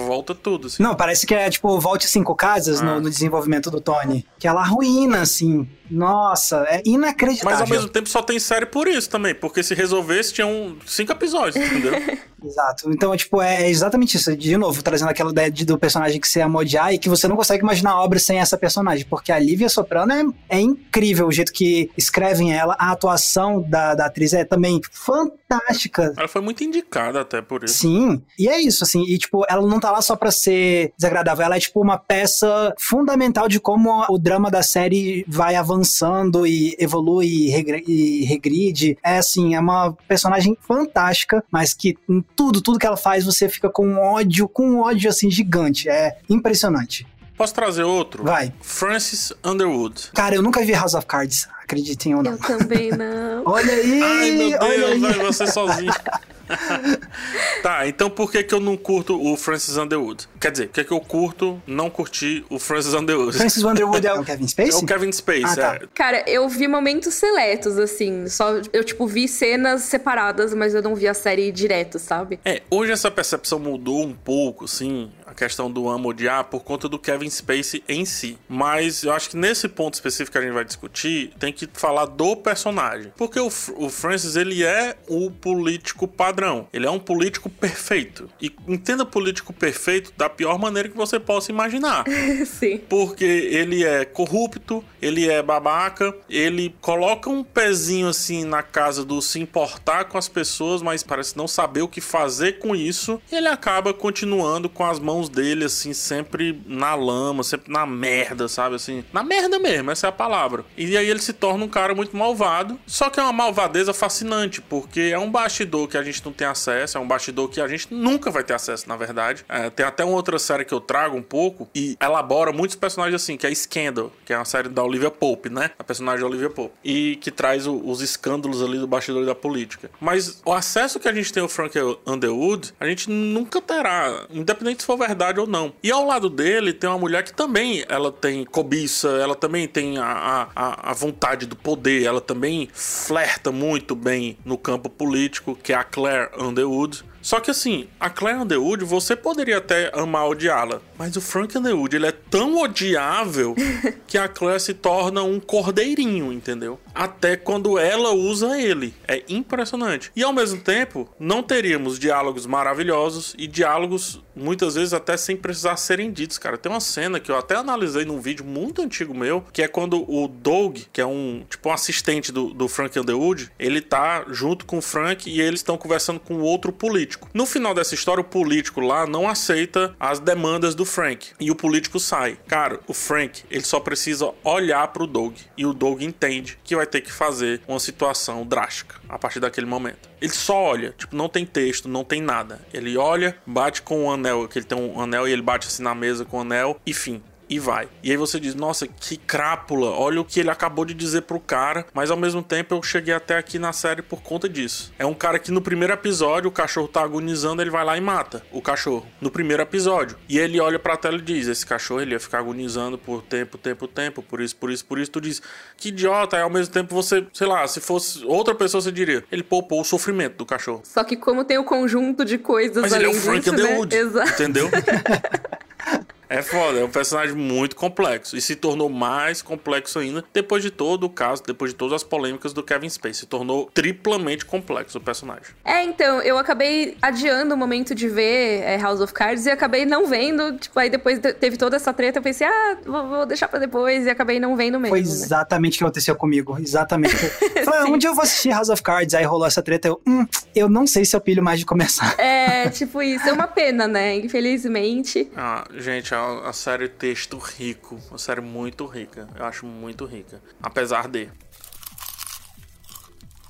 [0.06, 0.66] Volta tudo.
[0.66, 0.82] Assim.
[0.82, 2.84] Não, parece que é tipo, volte cinco casas ah.
[2.84, 4.26] no, no desenvolvimento do Tony.
[4.38, 5.68] Que ela ruína, assim.
[5.90, 7.50] Nossa, é inacreditável.
[7.50, 11.12] Mas ao mesmo tempo só tem série por isso também, porque se resolvesse tinham cinco
[11.12, 11.92] episódios, entendeu?
[12.44, 12.88] Exato.
[12.90, 14.36] Então, tipo, é exatamente isso.
[14.36, 17.26] De novo, trazendo aquela ideia de, do personagem que você ama odiar e que você
[17.26, 21.26] não consegue imaginar a obra sem essa personagem, porque a Lívia Soprano é, é incrível
[21.26, 26.12] o jeito que escrevem ela, a atuação da, da atriz é também fantástica.
[26.16, 27.78] Ela foi muito indicada até por isso.
[27.78, 31.44] Sim, e é isso, assim, e tipo, ela não tá lá só pra ser desagradável,
[31.44, 36.46] ela é tipo uma peça fundamental de como o drama da série vai avançar avançando
[36.46, 38.98] e evolui e, regre e regride.
[39.02, 43.48] É assim, é uma personagem fantástica, mas que em tudo, tudo que ela faz, você
[43.48, 45.88] fica com ódio, com um ódio assim gigante.
[45.88, 47.06] É impressionante.
[47.36, 48.24] Posso trazer outro?
[48.24, 48.52] Vai.
[48.60, 50.10] Francis Underwood.
[50.12, 52.32] Cara, eu nunca vi House of Cards, acreditem ou não.
[52.32, 53.42] Eu também não.
[53.46, 54.02] olha aí!
[54.02, 55.92] Ai, meu Deus, vai você sozinho.
[57.62, 60.28] tá, então por que que eu não curto o Francis Underwood?
[60.40, 63.36] Quer dizer, por que que eu curto não curtir o Francis Underwood?
[63.36, 64.74] Francis Underwood é o Kevin Spacey?
[64.74, 65.74] É o Kevin Spacey, ah, tá.
[65.76, 65.80] é.
[65.94, 70.94] Cara, eu vi momentos seletos, assim, só, eu, tipo, vi cenas separadas, mas eu não
[70.94, 72.40] vi a série direto, sabe?
[72.44, 76.88] É, hoje essa percepção mudou um pouco, assim, a questão do amo odiar por conta
[76.88, 78.38] do Kevin Spacey em si.
[78.48, 82.06] Mas eu acho que nesse ponto específico que a gente vai discutir, tem que falar
[82.06, 83.12] do personagem.
[83.16, 86.66] Porque o, o Francis, ele é o político padrão.
[86.72, 88.30] Ele é um político perfeito.
[88.40, 92.04] E entenda político perfeito da pior maneira que você possa imaginar.
[92.46, 92.78] Sim.
[92.88, 99.20] Porque ele é corrupto, ele é babaca, ele coloca um pezinho assim na casa do
[99.20, 103.20] se importar com as pessoas, mas parece não saber o que fazer com isso.
[103.30, 108.46] E ele acaba continuando com as mãos dele, assim, sempre na lama, sempre na merda,
[108.46, 108.74] sabe?
[108.74, 110.66] Assim, na merda mesmo, essa é a palavra.
[110.76, 114.60] E aí ele se torna um cara muito malvado, só que é uma malvadeza fascinante,
[114.60, 117.68] porque é um bastidor que a gente não tem acesso, é um bastidor que a
[117.68, 119.46] gente nunca vai ter acesso, na verdade.
[119.48, 123.22] É, tem até uma outra série que eu trago um pouco e elabora muitos personagens
[123.22, 125.70] assim, que é Scandal, que é uma série da Olivia Pope, né?
[125.78, 126.74] A personagem da Olivia Pope.
[126.84, 129.90] E que traz o, os escândalos ali do bastidor da política.
[130.00, 134.82] Mas o acesso que a gente tem ao Frank Underwood, a gente nunca terá, independente
[134.82, 135.72] se for verdade ou não.
[135.82, 139.98] E ao lado dele tem uma mulher que também ela tem cobiça, ela também tem
[139.98, 145.72] a, a, a vontade do poder, ela também flerta muito bem no campo político, que
[145.72, 150.80] é a Claire Underwood Só que assim, a Claire Underwood, você poderia até amar odiá-la,
[150.98, 153.54] mas o Frank Underwood, ele é tão odiável
[154.06, 156.78] que a Claire se torna um cordeirinho, entendeu?
[156.94, 158.94] Até quando ela usa ele.
[159.06, 160.10] É impressionante.
[160.14, 165.76] E ao mesmo tempo, não teríamos diálogos maravilhosos e diálogos muitas vezes até sem precisar
[165.76, 166.56] serem ditos, cara.
[166.56, 170.04] Tem uma cena que eu até analisei num vídeo muito antigo meu, que é quando
[170.10, 174.64] o Doug, que é um tipo um assistente do, do Frank Underwood, ele tá junto
[174.64, 177.28] com o Frank e eles estão conversando com outro político.
[177.34, 181.54] No final dessa história, o político lá não aceita as demandas do Frank e o
[181.54, 182.38] político sai.
[182.46, 186.86] Cara, o Frank, ele só precisa olhar pro Doug e o Doug entende que vai
[186.86, 190.08] ter que fazer uma situação drástica a partir daquele momento.
[190.20, 192.60] Ele só olha, tipo, não tem texto, não tem nada.
[192.72, 195.82] Ele olha, bate com o anel, que ele tem um anel e ele bate assim
[195.82, 197.88] na mesa com o anel, e fim e vai.
[198.02, 201.40] E aí você diz, nossa, que crápula, olha o que ele acabou de dizer pro
[201.40, 204.92] cara, mas ao mesmo tempo eu cheguei até aqui na série por conta disso.
[204.98, 208.00] É um cara que no primeiro episódio o cachorro tá agonizando, ele vai lá e
[208.00, 209.06] mata o cachorro.
[209.20, 210.16] No primeiro episódio.
[210.28, 213.56] E ele olha pra tela e diz, esse cachorro ele ia ficar agonizando por tempo,
[213.56, 215.10] tempo, tempo, por isso, por isso, por isso.
[215.10, 215.42] Tu diz,
[215.76, 219.24] que idiota, e ao mesmo tempo você, sei lá, se fosse outra pessoa você diria,
[219.30, 220.82] ele poupou o sofrimento do cachorro.
[220.84, 223.52] Só que como tem o conjunto de coisas mas além ele é o Frank disso,
[223.52, 224.24] Underwood, né?
[224.28, 224.70] Entendeu?
[226.28, 230.70] É foda, é um personagem muito complexo e se tornou mais complexo ainda depois de
[230.70, 233.14] todo o caso, depois de todas as polêmicas do Kevin Spacey.
[233.14, 235.46] Se tornou triplamente complexo o personagem.
[235.64, 239.86] É, então, eu acabei adiando o momento de ver é, House of Cards e acabei
[239.86, 240.58] não vendo.
[240.58, 243.58] Tipo, aí depois te- teve toda essa treta, eu pensei, ah, vou, vou deixar pra
[243.58, 244.90] depois e acabei não vendo mesmo.
[244.94, 245.06] Foi né?
[245.06, 246.56] exatamente o que aconteceu comigo.
[246.60, 247.16] Exatamente.
[247.64, 247.92] Falei, Sim.
[247.92, 249.88] um dia eu vou assistir House of Cards, aí rolou essa treta.
[249.88, 252.14] Eu, hum, eu não sei se eu pilho mais de começar.
[252.20, 253.28] É, tipo isso.
[253.28, 254.16] É uma pena, né?
[254.16, 255.30] Infelizmente.
[255.36, 259.28] Ah, gente, a, a série texto rico, uma série muito rica.
[259.34, 260.42] Eu acho muito rica.
[260.62, 261.30] Apesar de.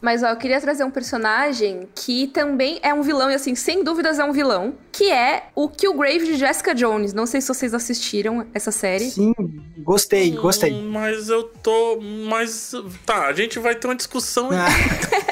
[0.01, 3.83] Mas ó, eu queria trazer um personagem que também é um vilão, e assim, sem
[3.83, 7.13] dúvidas é um vilão, que é o Killgrave de Jessica Jones.
[7.13, 9.11] Não sei se vocês assistiram essa série.
[9.11, 9.35] Sim,
[9.79, 10.73] gostei, gostei.
[10.73, 12.01] Hum, Mas eu tô.
[12.01, 12.73] Mas.
[13.05, 14.51] Tá, a gente vai ter uma discussão.
[14.53, 14.67] Ah,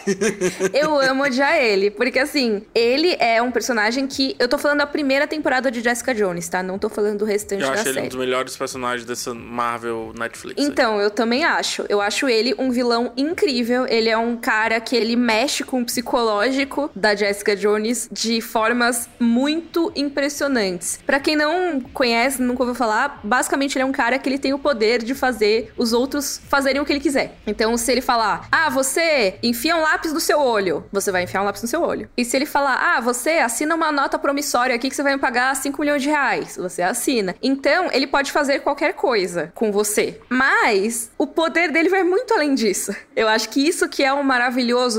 [0.72, 4.36] Eu amo odiar ele, porque assim, ele é um personagem que.
[4.38, 6.62] Eu tô falando da primeira temporada de Jessica Jones, tá?
[6.62, 8.08] Não tô falando do restante eu da acho ele um série.
[8.08, 10.60] dos melhores personagens dessa Marvel Netflix.
[10.60, 10.66] aí.
[10.66, 11.84] Então, eu também acho.
[11.88, 13.86] Eu acho ele um vilão incrível.
[13.86, 19.08] Ele é um cara que ele mexe com o psicológico da Jessica Jones de formas
[19.20, 20.98] muito impressionantes.
[21.04, 24.54] Pra quem não conhece, nunca ouviu falar, basicamente ele é um cara que ele tem
[24.54, 27.36] o poder de fazer os outros fazerem o que ele quiser.
[27.46, 31.42] Então, se ele falar: "Ah, você enfia um lápis no seu olho", você vai enfiar
[31.42, 32.08] um lápis no seu olho.
[32.16, 35.20] E se ele falar: "Ah, você assina uma nota promissória aqui que você vai me
[35.20, 37.34] pagar 5 milhões de reais", você assina.
[37.42, 40.18] Então, ele pode fazer qualquer coisa com você.
[40.30, 42.94] Mas o poder dele vai muito além disso.
[43.14, 44.45] Eu acho que isso que é o maravilhoso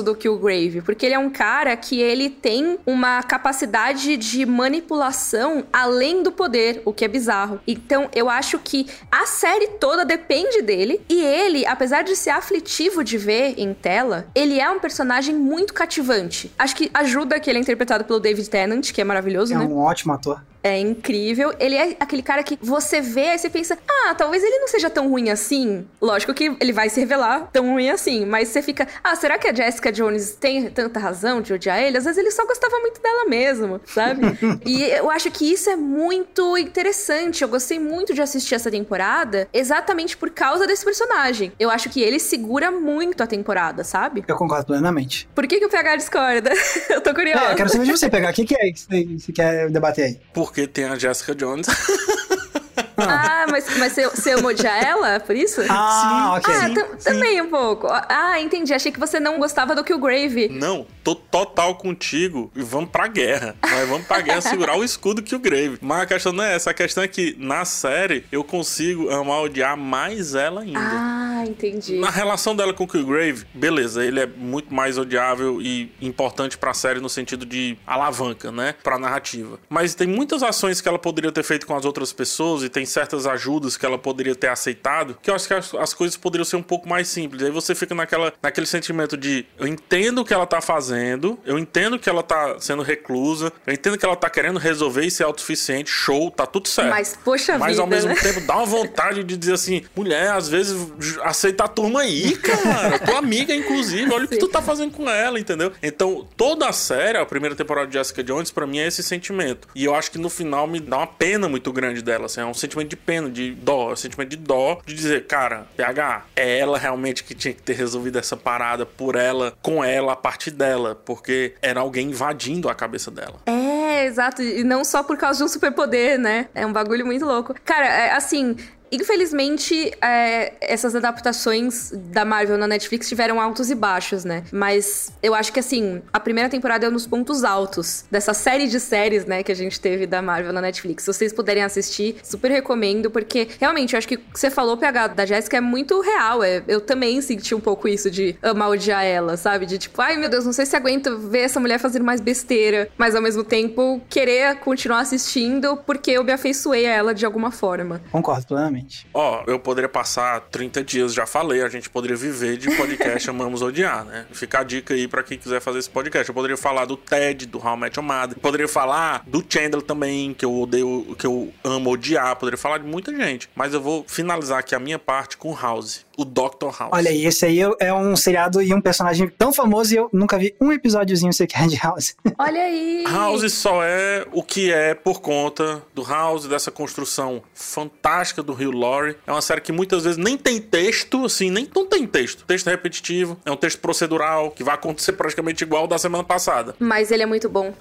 [0.03, 6.23] do Killgrave, porque ele é um cara que ele tem uma capacidade de manipulação além
[6.23, 7.59] do poder, o que é bizarro.
[7.67, 13.03] Então, eu acho que a série toda depende dele e ele, apesar de ser aflitivo
[13.03, 16.51] de ver em tela, ele é um personagem muito cativante.
[16.57, 19.65] Acho que ajuda que ele é interpretado pelo David Tennant, que é maravilhoso, é né?
[19.65, 20.41] um ótimo ator.
[20.67, 21.53] É incrível.
[21.59, 24.89] Ele é aquele cara que você vê e você pensa, ah, talvez ele não seja
[24.89, 25.87] tão ruim assim.
[26.01, 29.47] Lógico que ele vai se revelar tão ruim assim, mas você fica, ah, será que
[29.47, 31.97] a Jessica Jones tem tanta razão de odiar ele?
[31.97, 34.21] Às vezes ele só gostava muito dela mesmo, sabe?
[34.65, 37.41] e eu acho que isso é muito interessante.
[37.41, 41.51] Eu gostei muito de assistir essa temporada exatamente por causa desse personagem.
[41.59, 44.23] Eu acho que ele segura muito a temporada, sabe?
[44.27, 45.29] Eu concordo plenamente.
[45.33, 46.51] Por que, que o PH discorda?
[46.89, 47.45] eu tô curiosa.
[47.45, 48.31] É, eu quero saber de você pegar.
[48.31, 50.19] O que, que é que você você quer debater aí?
[50.33, 51.67] Porque tem a Jessica Jones.
[52.97, 55.61] Ah, mas, mas você, você ama odiar ela, por isso?
[55.69, 56.53] Ah, ok.
[56.53, 57.87] Ah, tam- também um pouco.
[57.91, 58.73] Ah, entendi.
[58.73, 60.49] Achei que você não gostava do Killgrave.
[60.49, 63.55] Não, tô total contigo e vamos pra guerra.
[63.61, 65.77] Nós vamos pra guerra segurar o escudo que o Grave.
[65.81, 69.41] Mas a questão não é essa, a questão é que na série eu consigo amar
[69.41, 70.79] odiar mais ela ainda.
[70.81, 71.99] Ah, entendi.
[71.99, 76.73] Na relação dela com o Killgrave, beleza, ele é muito mais odiável e importante pra
[76.73, 78.73] série no sentido de alavanca, né?
[78.83, 79.59] Pra narrativa.
[79.69, 82.85] Mas tem muitas ações que ela poderia ter feito com as outras pessoas e tem
[82.87, 86.45] certas ajudas que ela poderia ter aceitado que eu acho que as, as coisas poderiam
[86.45, 87.43] ser um pouco mais simples.
[87.43, 91.57] Aí você fica naquela, naquele sentimento de eu entendo o que ela tá fazendo, eu
[91.57, 95.23] entendo que ela tá sendo reclusa, eu entendo que ela tá querendo resolver e ser
[95.23, 96.89] autossuficiente, show, tá tudo certo.
[96.89, 98.15] Mas, poxa Mas vida, ao mesmo né?
[98.15, 100.87] tempo dá uma vontade de dizer assim, mulher, às vezes
[101.23, 102.99] aceita a turma aí, cara.
[102.99, 104.11] Tua amiga, inclusive.
[104.11, 105.71] Olha o que tu tá fazendo com ela, entendeu?
[105.81, 109.67] Então, toda a série, a primeira temporada de Jessica Jones, para mim é esse sentimento.
[109.75, 112.41] E eu acho que no final me dá uma pena muito grande dela, assim.
[112.41, 113.95] É um sentimento de pena, de dó.
[113.95, 118.19] Sentimento de dó de dizer, cara, PH, é ela realmente que tinha que ter resolvido
[118.19, 120.95] essa parada por ela, com ela, a partir dela.
[120.95, 123.35] Porque era alguém invadindo a cabeça dela.
[123.45, 124.41] É, exato.
[124.41, 126.47] E não só por causa de um superpoder, né?
[126.53, 127.55] É um bagulho muito louco.
[127.63, 128.55] Cara, é, assim,
[128.91, 134.43] Infelizmente, é, essas adaptações da Marvel na Netflix tiveram altos e baixos, né?
[134.51, 138.67] Mas eu acho que, assim, a primeira temporada é um dos pontos altos dessa série
[138.67, 141.03] de séries, né, que a gente teve da Marvel na Netflix.
[141.03, 145.25] Se vocês puderem assistir, super recomendo, porque realmente eu acho que você falou, PH, da
[145.25, 146.43] Jéssica é muito real.
[146.43, 149.65] É, eu também senti um pouco isso de amar odiar ela, sabe?
[149.65, 152.89] De tipo, ai meu Deus, não sei se aguento ver essa mulher fazendo mais besteira,
[152.97, 157.51] mas ao mesmo tempo querer continuar assistindo porque eu me afeiçoei a ela de alguma
[157.51, 158.01] forma.
[158.11, 158.76] Concordo plenamente.
[159.13, 163.61] Ó, eu poderia passar 30 dias, já falei, a gente poderia viver de podcast Amamos
[163.61, 164.25] Odiar, né?
[164.31, 166.27] Fica a dica aí para quem quiser fazer esse podcast.
[166.27, 168.39] Eu poderia falar do Ted, do How I Met Your Mother.
[168.39, 172.35] Poderia falar do Chandler também, que eu odeio, que eu amo odiar.
[172.35, 173.49] Poderia falar de muita gente.
[173.55, 176.75] Mas eu vou finalizar aqui a minha parte com House o Dr.
[176.77, 176.91] House.
[176.91, 180.37] Olha aí, esse aí é um seriado e um personagem tão famoso e eu nunca
[180.37, 182.15] vi um episódiozinho sequer de House.
[182.37, 183.03] Olha aí!
[183.07, 188.71] House só é o que é por conta do House, dessa construção fantástica do Rio
[188.71, 189.15] Laurie.
[189.27, 192.43] É uma série que muitas vezes nem tem texto, assim, nem não tem texto.
[192.45, 196.75] Texto é repetitivo, é um texto procedural, que vai acontecer praticamente igual da semana passada.
[196.79, 197.73] Mas ele é muito bom.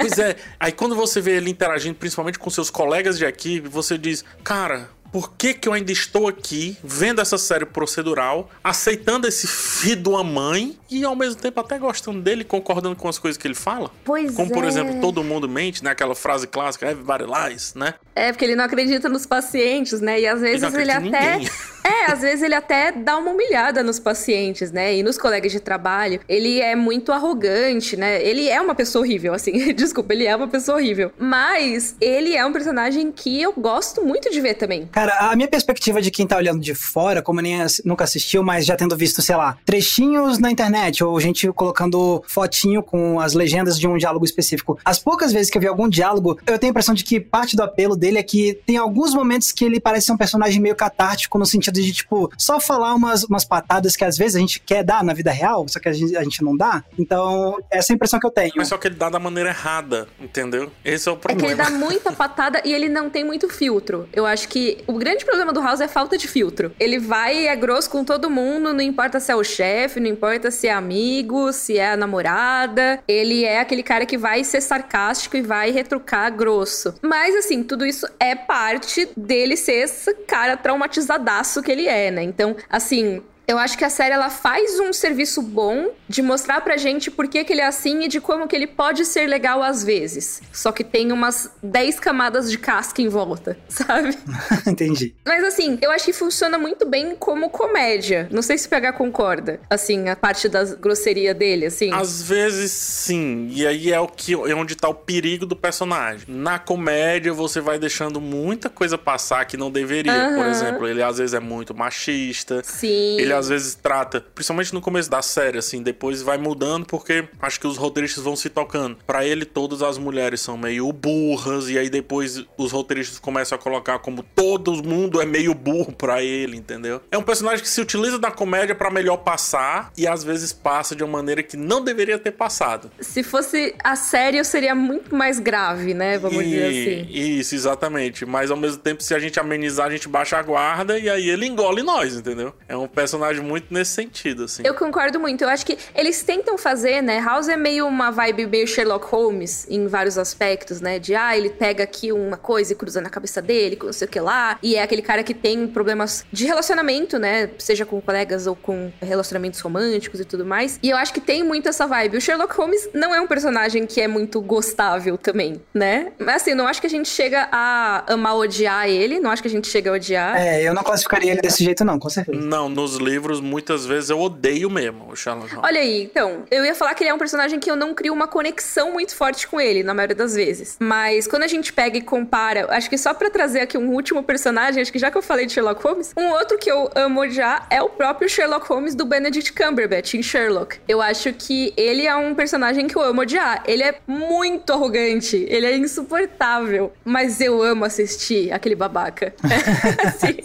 [0.00, 3.96] pois é, aí quando você vê ele interagindo, principalmente com seus colegas de equipe, você
[3.96, 9.46] diz, cara, por que, que eu ainda estou aqui vendo essa série procedural, aceitando esse
[9.46, 13.36] filho de uma mãe e ao mesmo tempo até gostando dele, concordando com as coisas
[13.36, 13.90] que ele fala?
[14.04, 14.54] Pois Como, é.
[14.54, 15.90] por exemplo, todo mundo mente, né?
[15.90, 17.94] Aquela frase clássica, everybody lies, né?
[18.14, 20.20] É, porque ele não acredita nos pacientes, né?
[20.20, 21.40] E às vezes ele, ele até.
[21.86, 24.96] É, às vezes ele até dá uma humilhada nos pacientes, né?
[24.96, 26.18] E nos colegas de trabalho.
[26.28, 28.20] Ele é muito arrogante, né?
[28.20, 29.52] Ele é uma pessoa horrível, assim.
[29.72, 31.12] Desculpa, ele é uma pessoa horrível.
[31.16, 34.86] Mas ele é um personagem que eu gosto muito de ver também.
[34.86, 38.66] Cara, a minha perspectiva de quem tá olhando de fora, como nem nunca assistiu, mas
[38.66, 43.78] já tendo visto, sei lá, trechinhos na internet, ou gente colocando fotinho com as legendas
[43.78, 44.78] de um diálogo específico.
[44.84, 47.56] As poucas vezes que eu vi algum diálogo, eu tenho a impressão de que parte
[47.56, 50.74] do apelo dele é que tem alguns momentos que ele parece ser um personagem meio
[50.74, 54.60] catártico, no sentido de, tipo, só falar umas, umas patadas que às vezes a gente
[54.60, 56.84] quer dar na vida real, só que a gente, a gente não dá.
[56.98, 58.52] Então, essa é a impressão que eu tenho.
[58.56, 60.70] Mas só que ele dá da maneira errada, entendeu?
[60.84, 61.52] Esse é o problema.
[61.52, 64.08] É que ele dá muita patada e ele não tem muito filtro.
[64.12, 66.72] Eu acho que o grande problema do House é falta de filtro.
[66.78, 70.50] Ele vai é grosso com todo mundo, não importa se é o chefe, não importa
[70.50, 73.00] se é amigo, se é a namorada.
[73.06, 76.94] Ele é aquele cara que vai ser sarcástico e vai retrucar grosso.
[77.02, 82.22] Mas, assim, tudo isso é parte dele ser esse cara traumatizadaço que ele é, né?
[82.22, 86.76] Então, assim, eu acho que a série ela faz um serviço bom de mostrar pra
[86.76, 89.62] gente por que, que ele é assim e de como que ele pode ser legal
[89.62, 90.42] às vezes.
[90.52, 94.16] Só que tem umas 10 camadas de casca em volta, sabe?
[94.66, 95.14] Entendi.
[95.24, 98.28] Mas assim, eu acho que funciona muito bem como comédia.
[98.32, 99.60] Não sei se o PH concorda.
[99.70, 101.92] Assim, a parte da grosseria dele, assim.
[101.92, 103.48] Às vezes sim.
[103.50, 106.26] E aí é o que é onde tá o perigo do personagem.
[106.28, 110.32] Na comédia você vai deixando muita coisa passar que não deveria.
[110.34, 112.62] Por exemplo, ele às vezes é muito machista.
[112.64, 113.18] Sim.
[113.18, 117.60] Ele às vezes trata, principalmente no começo da série, assim, depois vai mudando porque acho
[117.60, 118.96] que os roteiristas vão se tocando.
[119.06, 123.60] Pra ele, todas as mulheres são meio burras, e aí depois os roteiristas começam a
[123.60, 127.00] colocar como todo mundo é meio burro pra ele, entendeu?
[127.10, 130.94] É um personagem que se utiliza da comédia pra melhor passar, e às vezes passa
[130.96, 132.90] de uma maneira que não deveria ter passado.
[133.00, 136.18] Se fosse a série, eu seria muito mais grave, né?
[136.18, 136.64] Vamos E- dizer
[137.04, 137.12] assim.
[137.12, 138.24] Isso, exatamente.
[138.24, 141.28] Mas ao mesmo tempo, se a gente amenizar, a gente baixa a guarda e aí
[141.28, 142.54] ele engole nós, entendeu?
[142.68, 144.62] É um personagem muito nesse sentido, assim.
[144.64, 145.42] Eu concordo muito.
[145.42, 147.20] Eu acho que eles tentam fazer, né?
[147.20, 150.98] House é meio uma vibe meio Sherlock Holmes em vários aspectos, né?
[150.98, 154.06] De ah, ele pega aqui uma coisa e cruza na cabeça dele, com não sei
[154.06, 154.58] o que lá.
[154.62, 157.50] E é aquele cara que tem problemas de relacionamento, né?
[157.58, 160.78] Seja com colegas ou com relacionamentos românticos e tudo mais.
[160.82, 162.16] E eu acho que tem muito essa vibe.
[162.16, 166.12] O Sherlock Holmes não é um personagem que é muito gostável também, né?
[166.18, 169.18] Mas assim, não acho que a gente chega a amar odiar ele.
[169.20, 170.36] Não acho que a gente chega a odiar.
[170.36, 172.38] É, eu não classificaria ele desse jeito, não, com certeza.
[172.38, 175.68] Não, nos livros livros, muitas vezes eu odeio mesmo o Sherlock Holmes.
[175.68, 178.12] Olha aí, então, eu ia falar que ele é um personagem que eu não crio
[178.12, 180.76] uma conexão muito forte com ele, na maioria das vezes.
[180.78, 184.22] Mas quando a gente pega e compara, acho que só para trazer aqui um último
[184.22, 187.26] personagem, acho que já que eu falei de Sherlock Holmes, um outro que eu amo
[187.28, 190.78] já é o próprio Sherlock Holmes do Benedict Cumberbatch em Sherlock.
[190.86, 193.62] Eu acho que ele é um personagem que eu amo odiar.
[193.66, 199.34] Ele é muito arrogante, ele é insuportável, mas eu amo assistir aquele babaca.
[200.20, 200.36] Sim,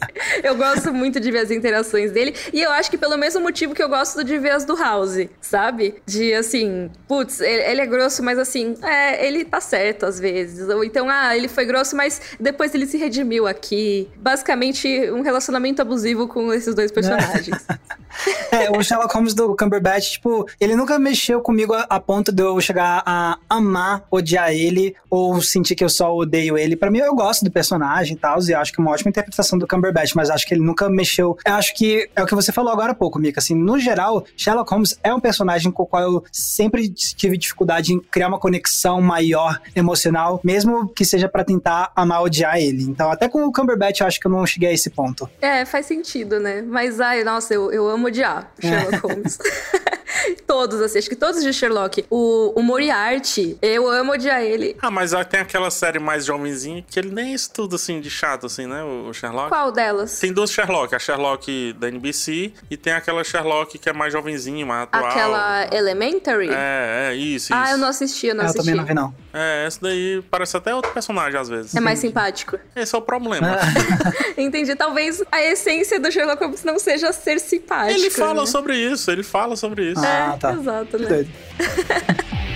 [0.41, 3.73] eu gosto muito de ver as interações dele e eu acho que pelo mesmo motivo
[3.73, 5.95] que eu gosto de ver as do House, sabe?
[6.05, 10.67] De assim, putz, ele, ele é grosso, mas assim, é, ele tá certo às vezes.
[10.69, 14.09] Ou então, ah, ele foi grosso, mas depois ele se redimiu aqui.
[14.17, 17.65] Basicamente, um relacionamento abusivo com esses dois personagens.
[18.51, 22.43] é, o Sherlock Holmes do Cumberbatch, tipo, ele nunca mexeu comigo a, a, ponto de
[22.43, 26.75] eu chegar a amar, odiar ele, ou sentir que eu só odeio ele.
[26.75, 29.57] Para mim, eu gosto do personagem e tal, e acho que é uma ótima interpretação
[29.57, 31.37] do Cumberbatch, mas acho que ele nunca mexeu.
[31.45, 33.39] Eu acho que é o que você falou agora há pouco, Mika.
[33.39, 37.93] Assim, no geral, Sherlock Holmes é um personagem com o qual eu sempre tive dificuldade
[37.93, 42.83] em criar uma conexão maior emocional, mesmo que seja para tentar amar odiar ele.
[42.83, 45.29] Então, até com o Cumberbatch, eu acho que eu não cheguei a esse ponto.
[45.41, 46.61] É, faz sentido, né?
[46.61, 49.37] Mas, ai, nossa, eu, eu amo odiar Sherlock Holmes.
[50.45, 52.05] todos, assim, acho que todos de Sherlock.
[52.09, 54.75] O, o Moriarty, eu amo odiar ele.
[54.81, 58.45] Ah, mas tem aquela série mais jovenzinha que ele nem é estuda assim de chato,
[58.45, 58.83] assim, né?
[58.83, 59.49] O Sherlock.
[59.49, 60.19] Qual delas?
[60.19, 64.65] Tem duas Sherlock, a Sherlock da NBC e tem aquela Sherlock que é mais jovenzinha,
[64.65, 65.05] mais atual.
[65.05, 66.49] Aquela Elementary?
[66.49, 67.73] É, é, isso, Ah, isso.
[67.73, 68.59] eu não assisti, eu não é, assisti.
[68.59, 69.15] Eu também não vi, não.
[69.33, 71.75] É, essa daí parece até outro personagem às vezes.
[71.75, 72.57] É mais simpático.
[72.75, 73.57] Esse é o problema.
[74.37, 74.75] Entendi.
[74.75, 77.99] Talvez a essência do Sherlock Holmes não seja ser simpático.
[77.99, 78.47] Ele fala né?
[78.47, 80.01] sobre isso, ele fala sobre isso.
[80.03, 80.53] Ah, é, tá.
[80.53, 81.07] exato, né?
[81.07, 81.29] Doido.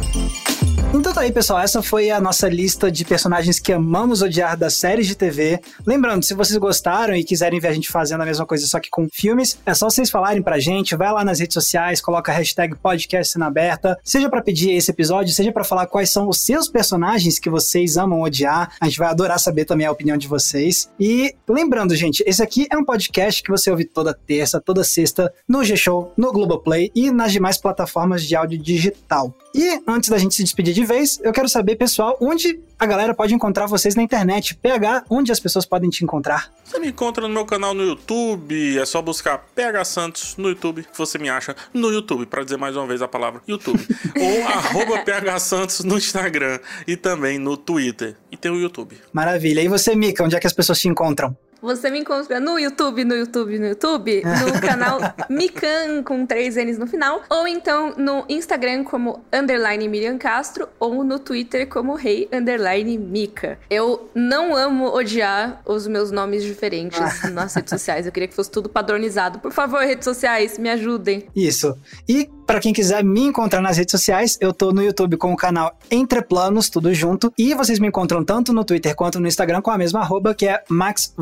[0.00, 0.59] Música
[0.92, 1.60] então tá aí, pessoal.
[1.60, 5.60] Essa foi a nossa lista de personagens que amamos odiar das séries de TV.
[5.86, 8.90] Lembrando, se vocês gostaram e quiserem ver a gente fazendo a mesma coisa só que
[8.90, 10.96] com filmes, é só vocês falarem pra gente.
[10.96, 13.96] Vai lá nas redes sociais, coloca a hashtag podcast na aberta.
[14.02, 17.96] Seja pra pedir esse episódio, seja pra falar quais são os seus personagens que vocês
[17.96, 18.72] amam odiar.
[18.80, 20.90] A gente vai adorar saber também a opinião de vocês.
[20.98, 25.32] E lembrando, gente, esse aqui é um podcast que você ouve toda terça, toda sexta,
[25.48, 29.32] no G-Show, no Globoplay e nas demais plataformas de áudio digital.
[29.54, 33.14] E antes da gente se despedir de vez, eu quero saber, pessoal, onde a galera
[33.14, 34.54] pode encontrar vocês na internet.
[34.56, 36.50] PH, onde as pessoas podem te encontrar?
[36.64, 40.84] Você me encontra no meu canal no YouTube, é só buscar PH Santos no YouTube,
[40.84, 43.80] que você me acha no YouTube, para dizer mais uma vez a palavra YouTube.
[44.18, 48.16] Ou arroba PH Santos no Instagram e também no Twitter.
[48.30, 48.96] E tem o YouTube.
[49.12, 49.60] Maravilha.
[49.60, 51.36] E você, Mika, onde é que as pessoas te encontram?
[51.62, 54.98] Você me encontra no YouTube, no YouTube, no YouTube, no canal
[55.28, 61.04] Mikan com três N's no final, ou então no Instagram como underline Miriam Castro, ou
[61.04, 63.58] no Twitter como rei underline Mika.
[63.68, 67.00] Eu não amo odiar os meus nomes diferentes
[67.32, 68.06] nas redes sociais.
[68.06, 69.38] Eu queria que fosse tudo padronizado.
[69.38, 71.26] Por favor, redes sociais, me ajudem.
[71.36, 71.76] Isso.
[72.08, 75.36] E para quem quiser me encontrar nas redes sociais, eu tô no YouTube com o
[75.36, 77.32] canal Entre Planos, tudo junto.
[77.38, 80.48] E vocês me encontram tanto no Twitter quanto no Instagram com a mesma arroba, que
[80.48, 81.14] é Max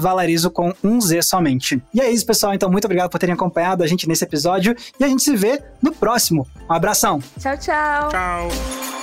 [0.50, 1.82] Com um Z somente.
[1.94, 2.54] E é isso, pessoal.
[2.54, 4.74] Então, muito obrigado por terem acompanhado a gente nesse episódio.
[4.98, 6.46] E a gente se vê no próximo.
[6.68, 7.22] Um abração.
[7.40, 8.08] Tchau, tchau.
[8.10, 8.97] Tchau.